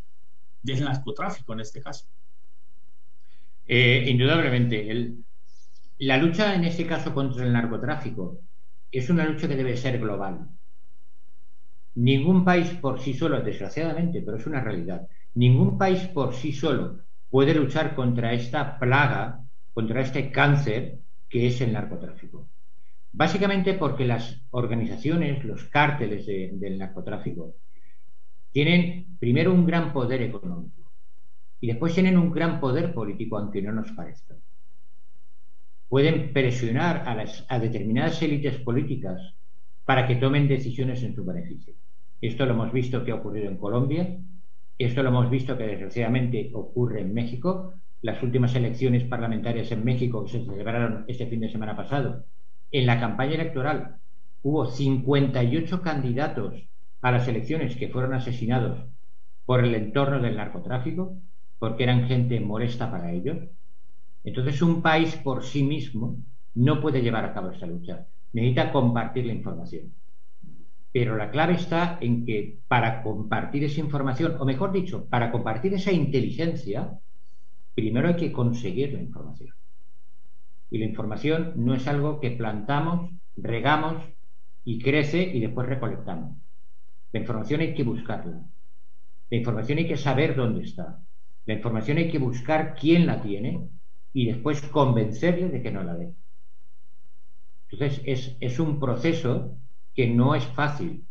[0.63, 2.07] del narcotráfico en este caso.
[3.67, 5.25] Eh, indudablemente, el,
[6.01, 8.41] la lucha en este caso contra el narcotráfico
[8.91, 10.49] es una lucha que debe ser global.
[11.97, 17.01] Ningún país por sí solo, desgraciadamente, pero es una realidad, ningún país por sí solo
[17.29, 19.41] puede luchar contra esta plaga,
[19.75, 22.49] contra este cáncer que es el narcotráfico.
[23.13, 27.57] Básicamente porque las organizaciones, los cárteles del narcotráfico,
[28.53, 30.93] tienen primero un gran poder económico
[31.61, 34.37] y después tienen un gran poder político, aunque no nos parezca
[35.89, 37.05] pueden presionar
[37.49, 39.35] a, determinadas élites políticas
[39.85, 41.75] para que tomen decisiones en su beneficio.
[42.21, 44.19] Esto lo hemos visto que ha ocurrido en Colombia,
[44.79, 50.25] esto lo hemos visto que desgraciadamente ocurre en México las últimas elecciones parlamentarias en México
[50.25, 52.25] que se celebraron este fin de semana pasado,
[52.71, 53.97] en la campaña electoral
[54.43, 56.55] hubo 58 candidatos
[57.01, 58.85] a las elecciones que fueron asesinados
[59.47, 61.17] por el entorno del narcotráfico,
[61.59, 63.39] porque eran gente molesta para ellos.
[64.25, 66.17] Entonces, un país por sí mismo
[66.55, 68.07] no puede llevar a cabo esta lucha.
[68.33, 69.93] Necesita compartir la información.
[70.93, 75.75] Pero la clave está en que para compartir esa información, o mejor dicho, para compartir
[75.75, 76.99] esa inteligencia,
[77.75, 79.55] primero hay que conseguir la información.
[80.71, 84.03] Y la información no es algo que plantamos, regamos
[84.65, 86.37] y crece y después recolectamos.
[87.13, 88.43] La información hay que buscarla.
[89.31, 91.01] La información hay que saber dónde está.
[91.47, 93.69] La información hay que buscar quién la tiene
[94.13, 96.15] y después convencerle de que no la dé.
[97.71, 99.59] Entonces es, es un proceso
[99.95, 101.07] que no es fácil,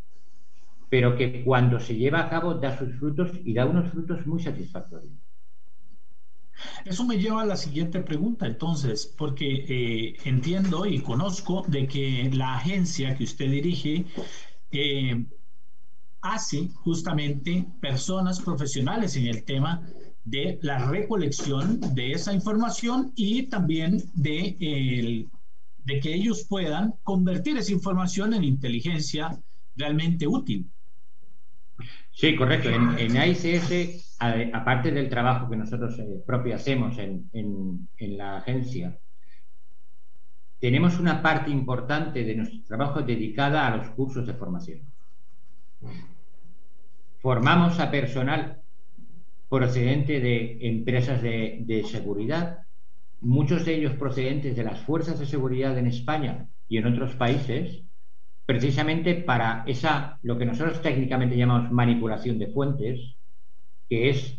[0.89, 4.41] pero que cuando se lleva a cabo da sus frutos y da unos frutos muy
[4.41, 5.13] satisfactorios.
[6.86, 12.31] Eso me lleva a la siguiente pregunta, entonces, porque eh, entiendo y conozco de que
[12.33, 14.05] la agencia que usted dirige
[14.71, 15.25] eh,
[16.21, 19.88] hace justamente personas profesionales en el tema
[20.27, 25.25] de la recolección de esa información y también de,
[25.85, 29.39] de que ellos puedan convertir esa información en inteligencia
[29.77, 30.69] realmente útil.
[32.11, 32.69] Sí, correcto.
[32.69, 34.17] En, en AICS,
[34.51, 38.99] aparte del trabajo que nosotros eh, propio hacemos en, en, la agencia,
[40.59, 44.81] tenemos una parte importante de nuestro trabajo dedicada a los cursos de formación.
[47.19, 48.61] Formamos a personal
[49.49, 52.60] procedente de empresas de, seguridad,
[53.21, 57.83] muchos de ellos procedentes de las fuerzas de seguridad en España y en otros países,
[58.45, 63.15] precisamente para esa, lo que nosotros técnicamente llamamos manipulación de fuentes,
[63.89, 64.38] que es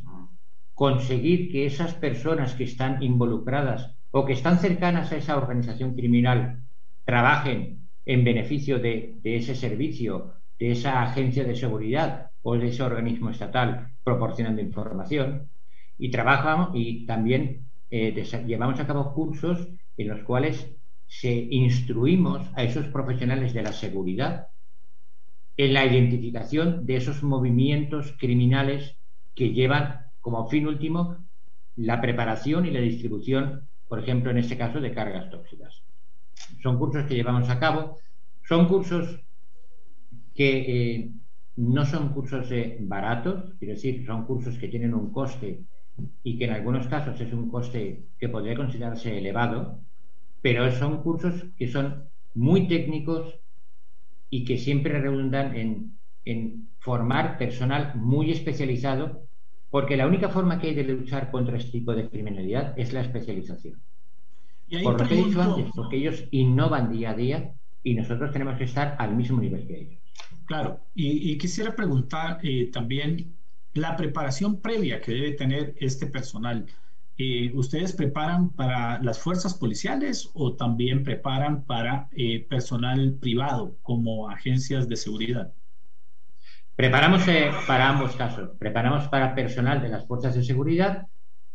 [0.75, 6.63] conseguir que esas personas que están involucradas o que están cercanas a esa organización criminal
[7.05, 13.31] trabajen en beneficio de, ese servicio, de esa agencia de seguridad o de ese organismo
[13.31, 15.51] estatal proporcionando información.
[15.99, 18.15] Y trabajamos y también eh,
[18.47, 20.71] llevamos a cabo cursos en los cuales
[21.07, 24.49] se instruimos a esos profesionales de la seguridad
[25.57, 28.97] en la identificación de esos movimientos criminales
[29.35, 31.17] que llevan como fin último
[31.77, 35.83] la preparación y la distribución, por ejemplo, en este caso, de cargas tóxicas.
[36.63, 37.99] Son cursos que llevamos a cabo,
[38.47, 39.21] son cursos
[40.35, 41.11] que eh,
[41.59, 42.49] no son cursos
[42.83, 45.65] baratos, quiero decir, son cursos que tienen un coste
[46.23, 49.81] y que en algunos casos es un coste que podría considerarse elevado,
[50.41, 52.05] pero son cursos que son
[52.37, 53.41] muy técnicos
[54.31, 55.57] y que siempre redundan
[56.25, 59.25] en, formar personal muy especializado,
[59.69, 63.01] porque la única forma que hay de luchar contra este tipo de criminalidad es la
[63.01, 63.83] especialización.
[64.85, 68.57] Por lo que he dicho antes, porque ellos innovan día a día y nosotros tenemos
[68.59, 69.98] que estar al mismo nivel que ellos.
[70.49, 73.37] Claro, y, quisiera preguntar eh, también
[73.75, 76.65] la preparación previa que debe tener este personal.
[77.19, 84.31] Eh, ¿ustedes preparan para las fuerzas policiales o también preparan para eh, personal privado como
[84.31, 85.53] agencias de seguridad?
[86.77, 87.27] Preparamos
[87.67, 88.49] para ambos casos.
[88.59, 91.09] Preparamos para personal de las fuerzas de seguridad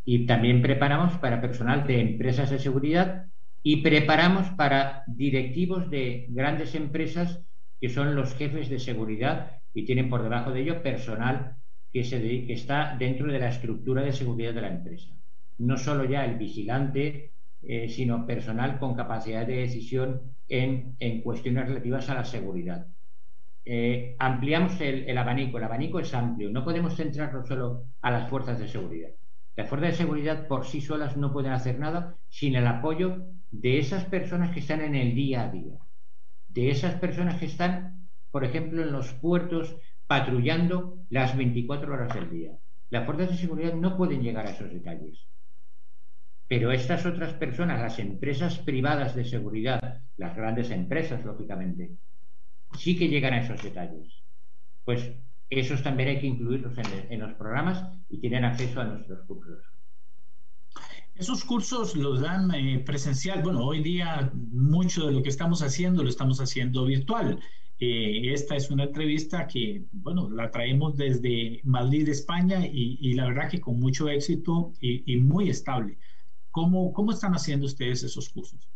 [0.05, 3.25] y también preparamos para personal de empresas de seguridad
[3.63, 7.41] y preparamos para directivos de grandes empresas
[7.83, 11.57] que son los jefes de seguridad y tienen por debajo de ello personal
[11.91, 11.99] que,
[12.47, 15.13] está dentro de la estructura de seguridad de la empresa
[15.57, 22.09] no solo ya el vigilante, eh, sino personal con capacidad de decisión en, cuestiones relativas
[22.09, 22.87] a la seguridad.
[23.65, 28.59] Eh, ampliamos el, abanico, el abanico es amplio, no podemos centrarnos solo a las fuerzas
[28.59, 29.09] de seguridad.
[29.57, 33.77] Las fuerzas de seguridad por sí solas no pueden hacer nada sin el apoyo de
[33.77, 35.77] esas personas que están en el día a día,
[36.53, 39.75] de esas personas que están, por ejemplo, en los puertos
[40.07, 42.51] patrullando las 24 horas del día.
[42.89, 45.25] Las fuerzas de seguridad no pueden llegar a esos detalles.
[46.47, 51.91] Pero estas otras personas, las empresas privadas de seguridad, las grandes empresas, lógicamente,
[52.77, 54.21] sí que llegan a esos detalles.
[54.85, 55.11] Pues
[55.49, 56.77] esos también hay que incluirlos
[57.09, 59.63] en, los programas y tienen acceso a nuestros cursos.
[61.15, 63.41] Esos cursos los dan eh, presencial.
[63.43, 67.39] Bueno, hoy día mucho de lo que estamos haciendo lo estamos haciendo virtual.
[67.79, 73.49] Eh, esta es una entrevista que, bueno, la traemos desde Madrid, España, y, la verdad
[73.49, 75.97] que con mucho éxito y muy estable.
[76.51, 78.69] ¿Cómo, cómo están haciendo ustedes esos cursos?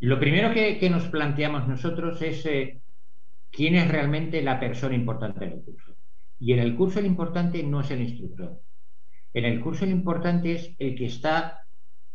[0.00, 2.80] Lo primero que, nos planteamos nosotros es eh,
[3.50, 5.94] quién es realmente la persona importante en el curso.
[6.38, 8.62] Y en el curso el importante no es el instructor.
[9.32, 11.66] En el curso lo importante es el que está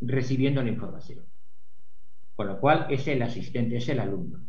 [0.01, 1.25] recibiendo la información.
[2.35, 4.39] Con lo cual es el asistente, es el alumno.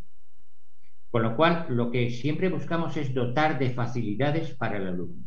[1.10, 5.24] Con lo cual lo que siempre buscamos es dotar de facilidades para el alumno.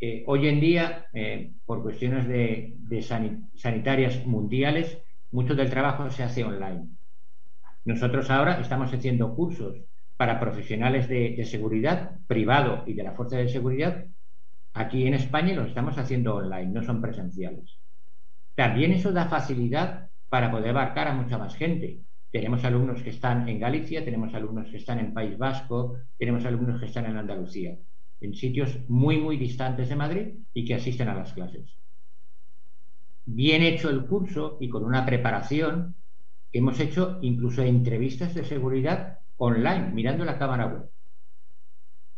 [0.00, 2.76] Eh, hoy en día, eh, por cuestiones de,
[3.54, 4.98] sanitarias mundiales,
[5.30, 6.88] mucho del trabajo se hace online.
[7.84, 9.80] Nosotros ahora estamos haciendo cursos
[10.16, 14.06] para profesionales de, de seguridad privado y de la fuerza de seguridad
[14.74, 17.78] aquí en España y los estamos haciendo online, no son presenciales.
[18.54, 22.00] También eso da facilidad para poder abarcar a mucha más gente.
[22.30, 26.80] Tenemos alumnos que están en Galicia, tenemos alumnos que están en País Vasco, tenemos alumnos
[26.80, 27.76] que están en Andalucía,
[28.20, 31.76] en sitios muy, muy distantes de Madrid y que asisten a las clases.
[33.26, 35.94] Bien hecho el curso y con una preparación,
[36.52, 40.90] hemos hecho incluso entrevistas de seguridad online, mirando la cámara web.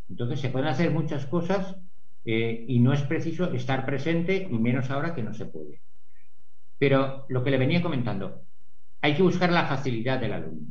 [0.09, 1.76] Entonces se pueden hacer muchas cosas
[2.24, 5.82] eh, y no es preciso estar presente, y menos ahora que no se puede.
[6.78, 8.42] Pero lo que le venía comentando,
[9.00, 10.66] hay que buscar la facilidad del alumno.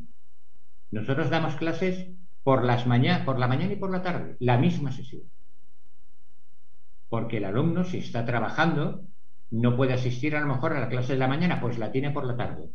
[0.91, 2.07] Nosotros damos clases
[2.43, 5.23] por, las mañana, por la mañana y por la tarde, la misma sesión.
[7.09, 9.05] Porque el alumno, si está trabajando,
[9.51, 12.11] no puede asistir a lo mejor a la clase de la mañana, pues la tiene
[12.11, 12.69] por la tarde.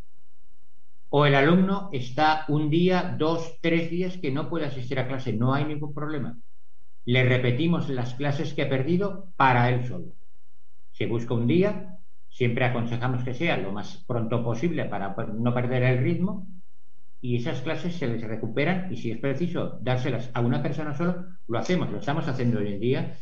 [1.10, 5.32] O el alumno está un día, dos, tres días que no puede asistir a clase,
[5.32, 6.36] no hay ningún problema.
[7.04, 10.12] Le repetimos las clases que ha perdido para él solo.
[10.92, 15.82] Se busca un día, siempre aconsejamos que sea lo más pronto posible para no perder
[15.84, 16.46] el ritmo,
[17.20, 21.26] y esas clases se les recuperan y si es preciso dárselas a una persona solo,
[21.48, 23.16] lo hacemos, lo estamos haciendo hoy en día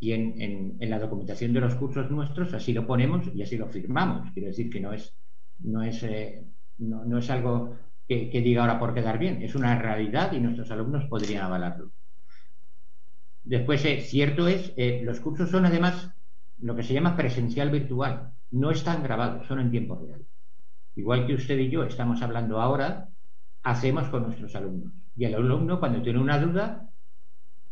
[0.00, 4.30] y en, la documentación de los cursos nuestros así lo ponemos y así lo firmamos.
[4.32, 5.16] Quiero decir que no es,
[5.60, 6.44] no es, eh,
[6.78, 7.76] no, es algo
[8.08, 11.92] que, diga ahora por quedar bien, es una realidad y nuestros alumnos podrían avalarlo.
[13.48, 16.10] Después, eh, cierto es, eh, los cursos son además
[16.60, 20.20] lo que se llama presencial virtual, no están grabados, son en tiempo real.
[20.96, 23.08] Igual que usted y yo estamos hablando ahora,
[23.62, 24.92] hacemos con nuestros alumnos.
[25.16, 26.90] Y el alumno, cuando tiene una duda,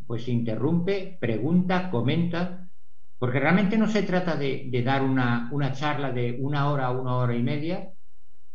[0.06, 2.70] pues interrumpe, pregunta, comenta,
[3.18, 7.16] porque realmente no se trata de, dar una, una, charla de una hora a una
[7.16, 7.92] hora y media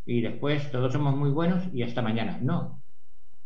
[0.08, 2.40] y después todos somos muy buenos y hasta mañana.
[2.42, 2.82] No.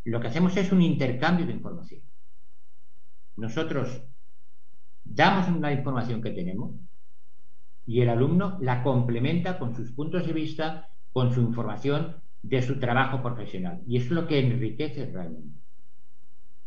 [0.06, 2.00] Lo que hacemos es un intercambio de información.
[3.38, 4.02] Nosotros
[5.04, 6.76] damos la información que tenemos
[7.86, 12.80] y el alumno la complementa con sus puntos de vista, con su información de su
[12.80, 13.82] trabajo profesional.
[13.88, 15.60] Y eso es lo que enriquece realmente.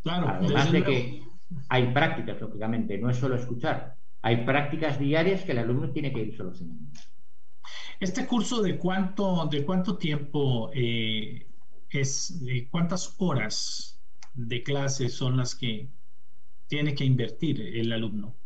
[0.03, 1.23] Claro, Además de que
[1.69, 6.23] hay prácticas, lógicamente, no es solo escuchar, hay prácticas diarias que el alumno tiene que
[6.23, 6.91] ir solucionando.
[8.01, 11.47] Este curso de cuánto, de cuánto tiempo eh,
[11.91, 14.01] es, de cuántas horas
[14.35, 15.89] de clase son las que
[16.69, 18.37] tiene que invertir el alumno.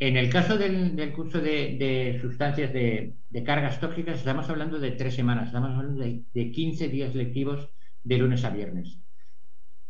[0.00, 3.14] En el caso del, curso de, sustancias de,
[3.44, 7.70] cargas tóxicas, estamos hablando de tres semanas, estamos hablando de, de 15 días lectivos
[8.04, 8.98] de lunes a viernes.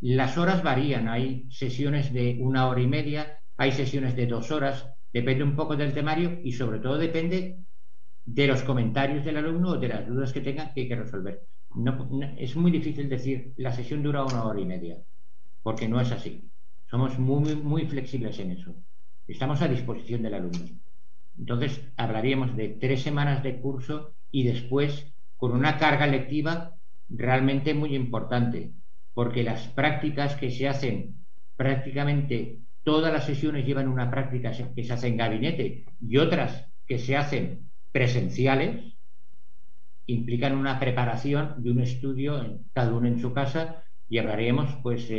[0.00, 4.88] Las horas varían, hay sesiones de una hora y media, hay sesiones de dos horas,
[5.12, 7.58] depende un poco del temario y sobre todo depende
[8.24, 11.42] de los comentarios del alumno o de las dudas que tenga que hay que resolver.
[12.38, 14.98] es muy difícil decir la sesión dura una hora y media,
[15.62, 16.48] porque no es así.
[16.90, 18.74] Somos muy, muy flexibles en eso.
[19.26, 20.66] Estamos a disposición del alumno.
[21.38, 26.74] Entonces, hablaríamos de tres semanas de curso y después con una carga lectiva
[27.10, 28.72] realmente muy importante,
[29.12, 31.26] porque las prácticas que se hacen
[31.56, 36.98] prácticamente todas las sesiones llevan una práctica que se hace en gabinete y otras que
[36.98, 38.96] se hacen presenciales,
[40.06, 45.10] implican una preparación y un estudio, cada uno en su casa, y hablaremos, pues,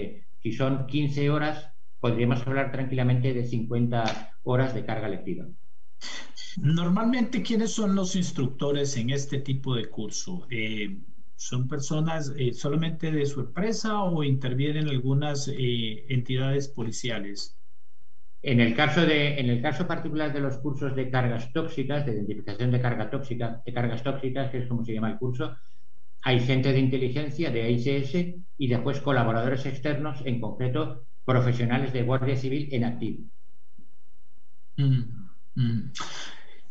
[0.41, 5.45] si son 15 horas, podríamos hablar tranquilamente de 50 horas de carga lectiva.
[6.57, 10.47] Normalmente, ¿quiénes son los instructores en este tipo de curso?
[10.49, 10.97] Eh,
[11.35, 17.57] ¿Son personas eh, solamente de su empresa o intervienen algunas eh, entidades policiales?
[18.41, 22.13] En el, caso de, en el caso particular de los cursos de cargas tóxicas, de
[22.13, 25.57] identificación de, carga tóxica, de cargas tóxicas, que es como se llama el curso,
[26.21, 32.35] hay gente de inteligencia, de ICS, y después colaboradores externos, en concreto profesionales de Guardia
[32.35, 33.23] Civil en activo.
[34.77, 35.01] Mm,
[35.55, 35.91] mm.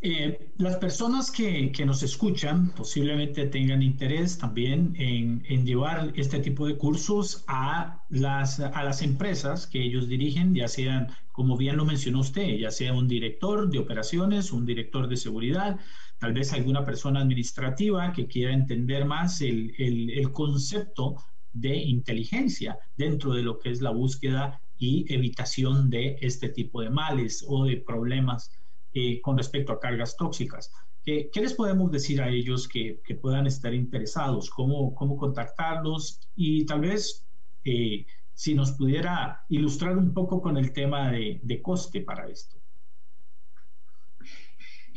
[0.01, 6.77] Eh, las personas que, nos escuchan posiblemente tengan interés también en, llevar este tipo de
[6.77, 12.21] cursos a las, a las empresas que ellos dirigen, ya sean, como bien lo mencionó
[12.21, 15.81] usted, ya sea un director de operaciones, un director de seguridad,
[16.19, 21.17] tal vez alguna persona administrativa que quiera entender más el, el concepto
[21.53, 26.91] de inteligencia dentro de lo que es la búsqueda y evitación de este tipo de
[26.91, 28.51] males o de problemas
[28.95, 30.73] eh, con respecto a cargas tóxicas.
[31.05, 34.51] ¿Qué, les podemos decir a ellos que, puedan estar interesados?
[34.51, 36.21] ¿Cómo, cómo contactarlos?
[36.37, 37.27] Y tal vez
[37.65, 38.05] eh,
[38.35, 42.58] si nos pudiera ilustrar un poco con el tema de, coste para esto.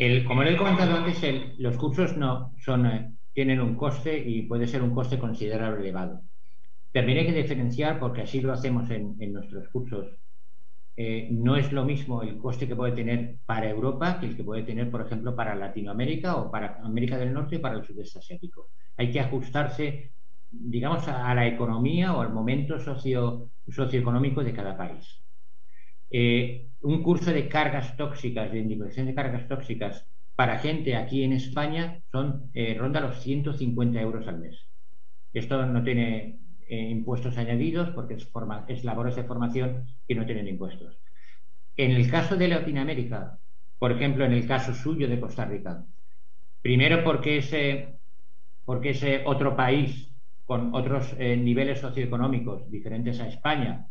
[0.01, 1.21] El, como le he comentado antes,
[1.59, 6.23] los cursos no son, eh, tienen un coste y puede ser un coste considerable elevado.
[6.91, 10.07] También hay que diferenciar, porque así lo hacemos en, en nuestros cursos,
[10.97, 14.43] eh, no es lo mismo el coste que puede tener para Europa que el que
[14.43, 18.17] puede tener, por ejemplo, para Latinoamérica o para América del Norte y para el sudeste
[18.17, 18.69] asiático.
[18.97, 20.13] Hay que ajustarse,
[20.49, 25.20] digamos, a, la economía o al momento socio, socioeconómico de cada país.
[26.11, 30.05] Eh, un curso de cargas tóxicas, de identificación de cargas tóxicas
[30.35, 34.67] para gente aquí en España son eh, ronda los 150 euros al mes.
[35.33, 38.27] Esto no tiene eh, impuestos añadidos porque es,
[38.67, 40.97] es labores de formación que no tienen impuestos.
[41.77, 43.39] En el caso de Latinoamérica,
[43.79, 45.85] por ejemplo, en el caso suyo de Costa Rica,
[46.61, 47.55] primero porque es,
[48.65, 50.11] porque es otro país
[50.45, 53.87] con otros eh, niveles socioeconómicos diferentes a España,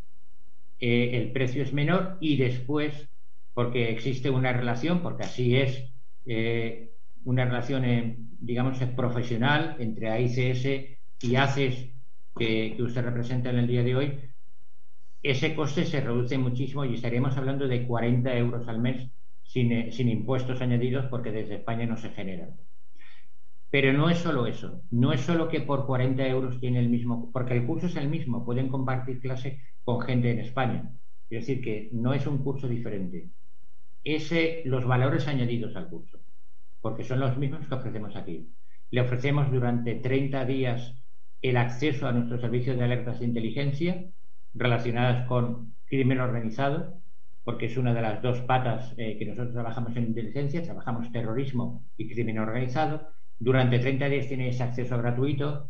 [0.81, 3.09] eh, el precio es menor y después
[3.55, 5.87] porque existe una relación, porque así es,
[7.25, 11.91] una relación, digamos, profesional entre AICS y ACES
[12.37, 14.19] que, usted representa en el día de hoy,
[15.23, 19.11] ese coste se reduce muchísimo y estaríamos hablando de 40 euros al mes
[19.55, 22.57] eh, sin, impuestos añadidos porque desde España no se generan.
[23.71, 27.31] Pero no es solo eso, no es solo que por 40 euros tiene el mismo,
[27.33, 30.93] porque el curso es el mismo, pueden compartir clase con gente en España.
[31.31, 33.31] Es decir, que no es un curso diferente.
[34.03, 36.19] Ese, los valores añadidos al curso,
[36.81, 38.53] porque son los mismos que ofrecemos aquí.
[38.91, 40.97] Le ofrecemos durante 30 días
[41.43, 44.05] el acceso a nuestros servicios de alertas de inteligencia
[44.53, 47.01] relacionadas con crimen organizado,
[47.45, 51.85] porque es una de las dos patas eh, que nosotros trabajamos en inteligencia, trabajamos terrorismo
[51.97, 53.09] y crimen organizado.
[53.41, 55.69] Durante 30 días tiene ese acceso gratuito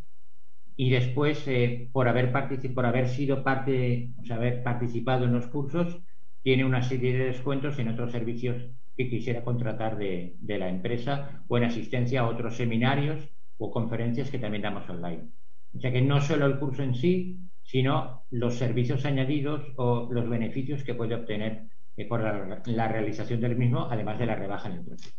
[0.76, 2.30] y después, eh, por, haber
[2.74, 5.98] por haber sido parte, o sea, haber participado en los cursos,
[6.42, 8.62] tiene una serie de descuentos en otros servicios
[8.96, 14.30] que quisiera contratar de, de la empresa o en asistencia a otros seminarios o conferencias
[14.30, 15.28] que también damos online.
[15.74, 20.28] O sea que no solo el curso en sí, sino los servicios añadidos o los
[20.28, 24.78] beneficios que puede obtener eh, por la, realización del mismo, además de la rebaja en
[24.78, 25.12] el precio.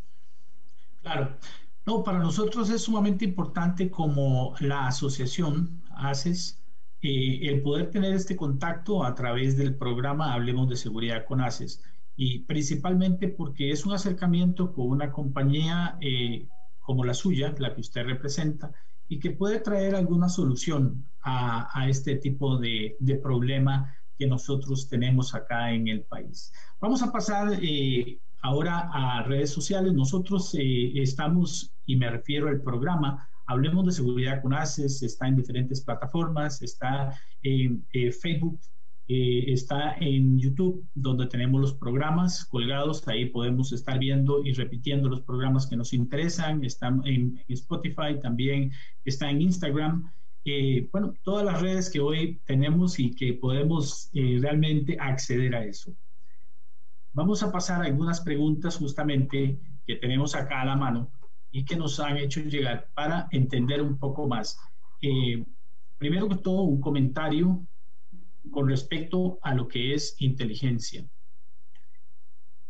[1.02, 1.38] Claro.
[1.86, 6.62] No, para nosotros es sumamente importante como la asociación ACES,
[7.02, 11.84] eh, el poder tener este contacto a través del programa Hablemos de Seguridad con ACES.
[12.16, 16.48] Y principalmente porque es un acercamiento con una compañía eh,
[16.82, 18.72] como la suya, la que usted representa,
[19.08, 25.72] y que puede traer alguna solución a, este tipo de, problema que nosotros tenemos acá
[25.74, 26.54] en el país.
[26.80, 29.94] Vamos a pasar eh, ahora a redes sociales.
[29.94, 35.36] Nosotros eh, estamos, y me refiero al programa, Hablemos de Seguridad con ACES, está en
[35.36, 37.14] diferentes plataformas, está
[37.44, 38.58] en eh, Facebook,
[39.10, 43.06] eh, está en YouTube, donde tenemos los programas colgados.
[43.10, 46.64] Ahí podemos estar viendo y repitiendo los programas que nos interesan.
[46.64, 48.72] Está en, Spotify, también
[49.04, 50.10] está en Instagram.
[50.46, 55.94] Eh, bueno, todas las redes que hoy tenemos y que podemos realmente acceder a eso.
[57.14, 61.12] Vamos a pasar a algunas preguntas justamente que tenemos acá a la mano
[61.52, 64.58] y que nos han hecho llegar para entender un poco más.
[65.98, 67.66] primero que todo, un comentario
[68.50, 71.06] con respecto a lo que es inteligencia.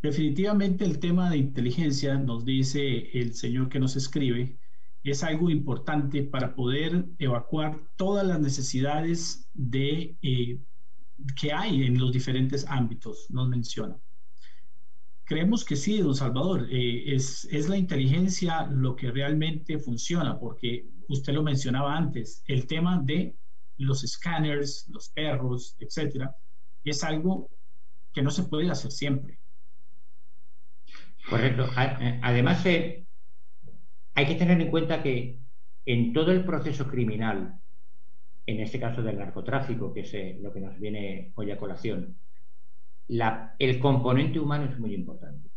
[0.01, 4.57] Definitivamente el tema de inteligencia, nos dice el señor que nos escribe,
[5.03, 10.59] es algo importante para poder evacuar todas las necesidades de, eh,
[11.39, 13.97] que hay en los diferentes ámbitos, nos menciona.
[15.23, 20.87] Creemos que sí, don Salvador, eh, es, es la inteligencia lo que realmente funciona, porque
[21.07, 23.35] usted lo mencionaba antes, el tema de
[23.77, 26.35] los escáneres, los perros, etcétera,
[26.83, 27.49] es algo
[28.13, 29.39] que no se puede hacer siempre.
[31.29, 31.65] Correcto.
[31.77, 33.05] Eh, además, eh,
[34.13, 35.39] hay que tener en cuenta que
[35.85, 37.59] en todo el proceso criminal,
[38.45, 42.17] en este caso del narcotráfico, que es lo que nos viene hoy a colación,
[43.59, 45.49] el componente humano es muy importante.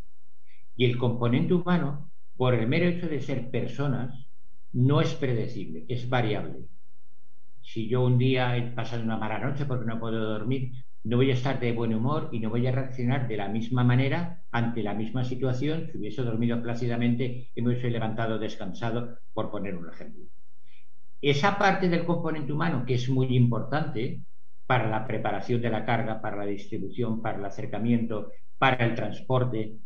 [0.76, 4.26] Y el componente humano, por el mero hecho de ser personas,
[4.72, 6.66] no es predecible, es variable.
[7.62, 10.72] Si yo un día he pasado una mala noche porque no puedo dormir,
[11.04, 13.84] no voy a estar de buen humor y no voy a reaccionar de la misma
[13.84, 19.50] manera ante la misma situación si hubiese dormido plácidamente y me hubiese levantado descansado, por
[19.50, 20.24] poner un ejemplo.
[21.20, 24.22] Esa parte del componente humano que es muy importante
[24.66, 29.76] para la preparación de la carga, para la distribución, para el acercamiento, para el transporte,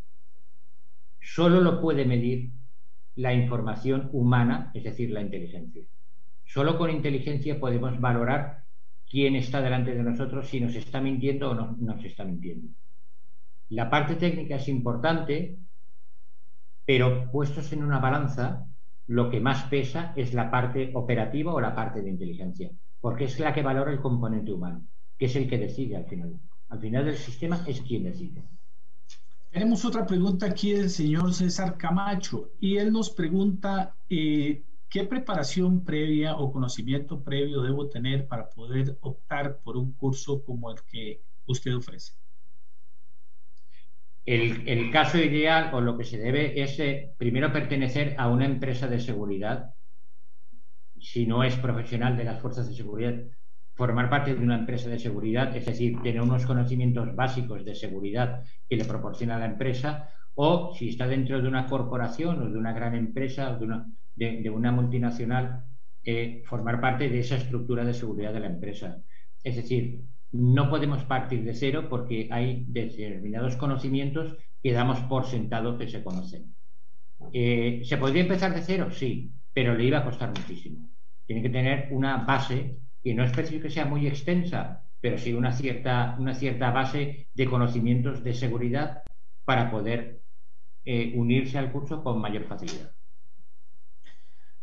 [1.20, 2.50] solo lo puede medir
[3.16, 5.82] la información humana, es decir, la inteligencia.
[6.44, 8.62] Solo con inteligencia podemos valorar
[9.10, 12.68] quién está delante de nosotros, si nos está mintiendo o no nos está mintiendo.
[13.70, 15.56] La parte técnica es importante,
[16.86, 18.66] pero puestos en una balanza,
[19.08, 22.70] lo que más pesa es la parte operativa o la parte de inteligencia,
[23.00, 24.86] porque es la que valora el componente humano,
[25.18, 26.38] que es el que decide al final.
[26.68, 28.42] Al final del sistema es quien decide.
[29.50, 35.84] Tenemos otra pregunta aquí del señor César Camacho y él nos pregunta eh, qué preparación
[35.84, 41.22] previa o conocimiento previo debo tener para poder optar por un curso como el que
[41.46, 42.12] usted ofrece.
[44.26, 48.86] El, caso ideal o lo que se debe es eh, primero pertenecer a una empresa
[48.86, 49.74] de seguridad,
[51.00, 53.14] si no es profesional de las fuerzas de seguridad,
[53.74, 58.42] formar parte de una empresa de seguridad, es decir, tener unos conocimientos básicos de seguridad
[58.68, 62.72] que le proporciona la empresa, o si está dentro de una corporación o de una
[62.72, 63.86] gran empresa o de una,
[64.16, 65.64] de, una multinacional,
[66.04, 68.98] eh, formar parte de esa estructura de seguridad de la empresa.
[69.44, 75.78] Es decir, no podemos partir de cero porque hay determinados conocimientos que damos por sentado
[75.78, 76.54] que se conocen.
[77.32, 78.90] Eh, ¿Se podría empezar de cero?
[78.90, 80.88] Sí, pero le iba a costar muchísimo.
[81.26, 85.50] Tiene que tener una base que no es que sea muy extensa, pero sí una
[85.50, 89.02] cierta, una cierta base de conocimientos de seguridad
[89.44, 90.22] para poder
[90.84, 92.92] eh, unirse al curso con mayor facilidad.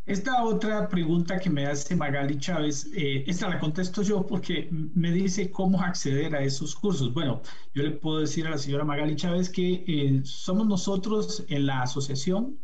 [0.05, 5.11] Esta otra pregunta que me hace Magali Chávez, eh, esta la contesto yo porque me
[5.11, 7.13] dice cómo acceder a esos cursos.
[7.13, 7.41] Bueno,
[7.73, 11.81] yo le puedo decir a la señora Magali Chávez que eh, somos nosotros en la
[11.81, 12.59] asociación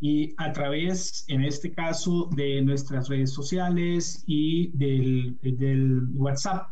[0.00, 5.36] y a través, en este caso, de nuestras redes sociales y del,
[6.14, 6.68] WhatsApp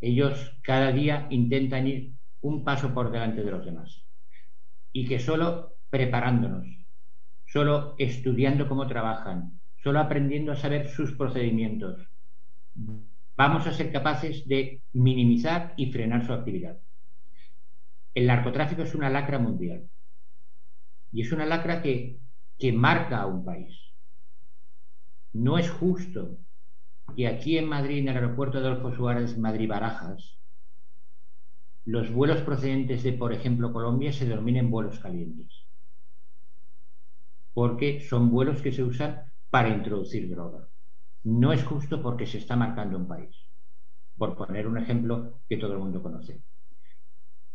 [0.00, 4.04] Ellos cada día intentan ir un paso por delante de los demás.
[4.92, 6.66] Y que solo preparándonos,
[7.46, 12.08] solo estudiando cómo trabajan, solo aprendiendo a saber sus procedimientos,
[13.36, 16.78] vamos a ser capaces de minimizar y frenar su actividad.
[18.14, 19.88] El narcotráfico es una lacra mundial
[21.12, 22.18] y es una lacra que,
[22.58, 23.78] que marca a un país.
[25.32, 26.38] No es justo
[27.16, 30.38] que aquí en Madrid, en el aeropuerto de Adolfo Suárez, Madrid-Barajas,
[31.84, 35.68] los vuelos procedentes de, por ejemplo, Colombia se denominen vuelos calientes
[37.58, 40.68] porque son vuelos que se usan para introducir droga.
[41.24, 43.34] No es justo porque se está marcando un país,
[44.16, 46.40] por poner un ejemplo que todo el mundo conoce.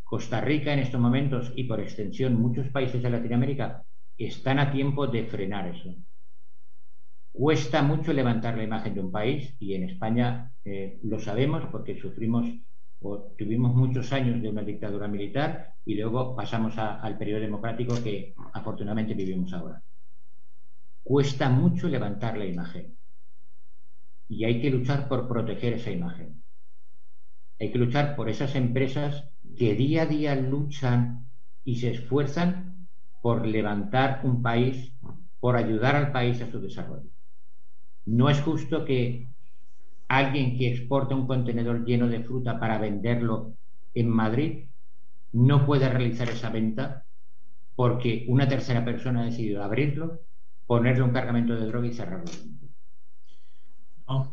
[0.04, 3.86] Costa Rica en estos momentos y por extensión muchos países de Latinoamérica
[4.18, 5.96] están a tiempo de frenar eso.
[7.34, 12.00] Cuesta mucho levantar la imagen de un país y en España eh, lo sabemos porque
[12.00, 12.48] sufrimos
[13.02, 18.34] o tuvimos muchos años de una dictadura militar y luego pasamos al periodo democrático que
[18.54, 19.84] afortunadamente vivimos ahora
[21.04, 22.98] cuesta mucho levantar la imagen.
[24.28, 26.44] Y hay que luchar por proteger esa imagen.
[27.60, 31.28] Hay que luchar por esas empresas que día a día luchan
[31.64, 32.88] y se esfuerzan
[33.22, 34.94] por levantar un país,
[35.40, 37.13] por ayudar al país a su desarrollo.
[38.06, 39.28] No es justo que
[40.08, 43.54] alguien que exporta un contenedor lleno de fruta para venderlo
[43.94, 44.66] en Madrid
[45.32, 47.06] no pueda realizar esa venta
[47.76, 50.20] porque una tercera persona ha decidido abrirlo
[50.68, 52.32] ponerle un cargamento de droga y cerrarlo.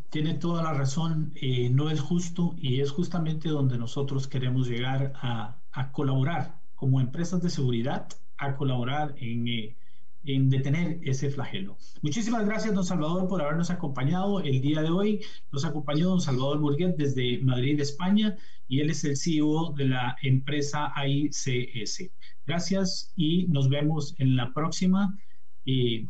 [0.09, 5.13] tiene toda la razón, eh, no es justo y es justamente donde nosotros queremos llegar
[5.21, 5.57] a,
[5.91, 8.07] colaborar como empresas de seguridad,
[8.37, 9.77] a colaborar en, eh,
[10.23, 11.77] en detener ese flagelo.
[12.01, 15.21] Muchísimas gracias, don Salvador, por habernos acompañado el día de hoy.
[15.51, 20.15] Nos acompañó don Salvador Burguet desde Madrid, España, y él es el CEO de la
[20.21, 22.09] empresa AICS.
[22.45, 25.17] Gracias y nos vemos en la próxima.
[25.65, 26.07] Eh,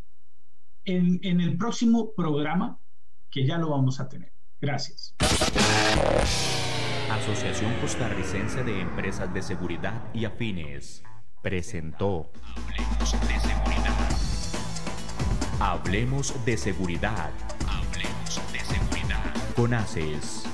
[0.85, 2.79] en, en el próximo programa
[3.29, 4.31] que ya lo vamos a tener.
[4.59, 5.15] Gracias.
[7.09, 11.03] Asociación Costarricense de Empresas de Seguridad y Afines
[11.41, 12.31] presentó
[12.79, 14.09] Hablemos de Seguridad.
[15.59, 17.31] Hablemos de Seguridad.
[17.67, 19.53] Hablemos de Seguridad.
[19.55, 20.50] Con ACES.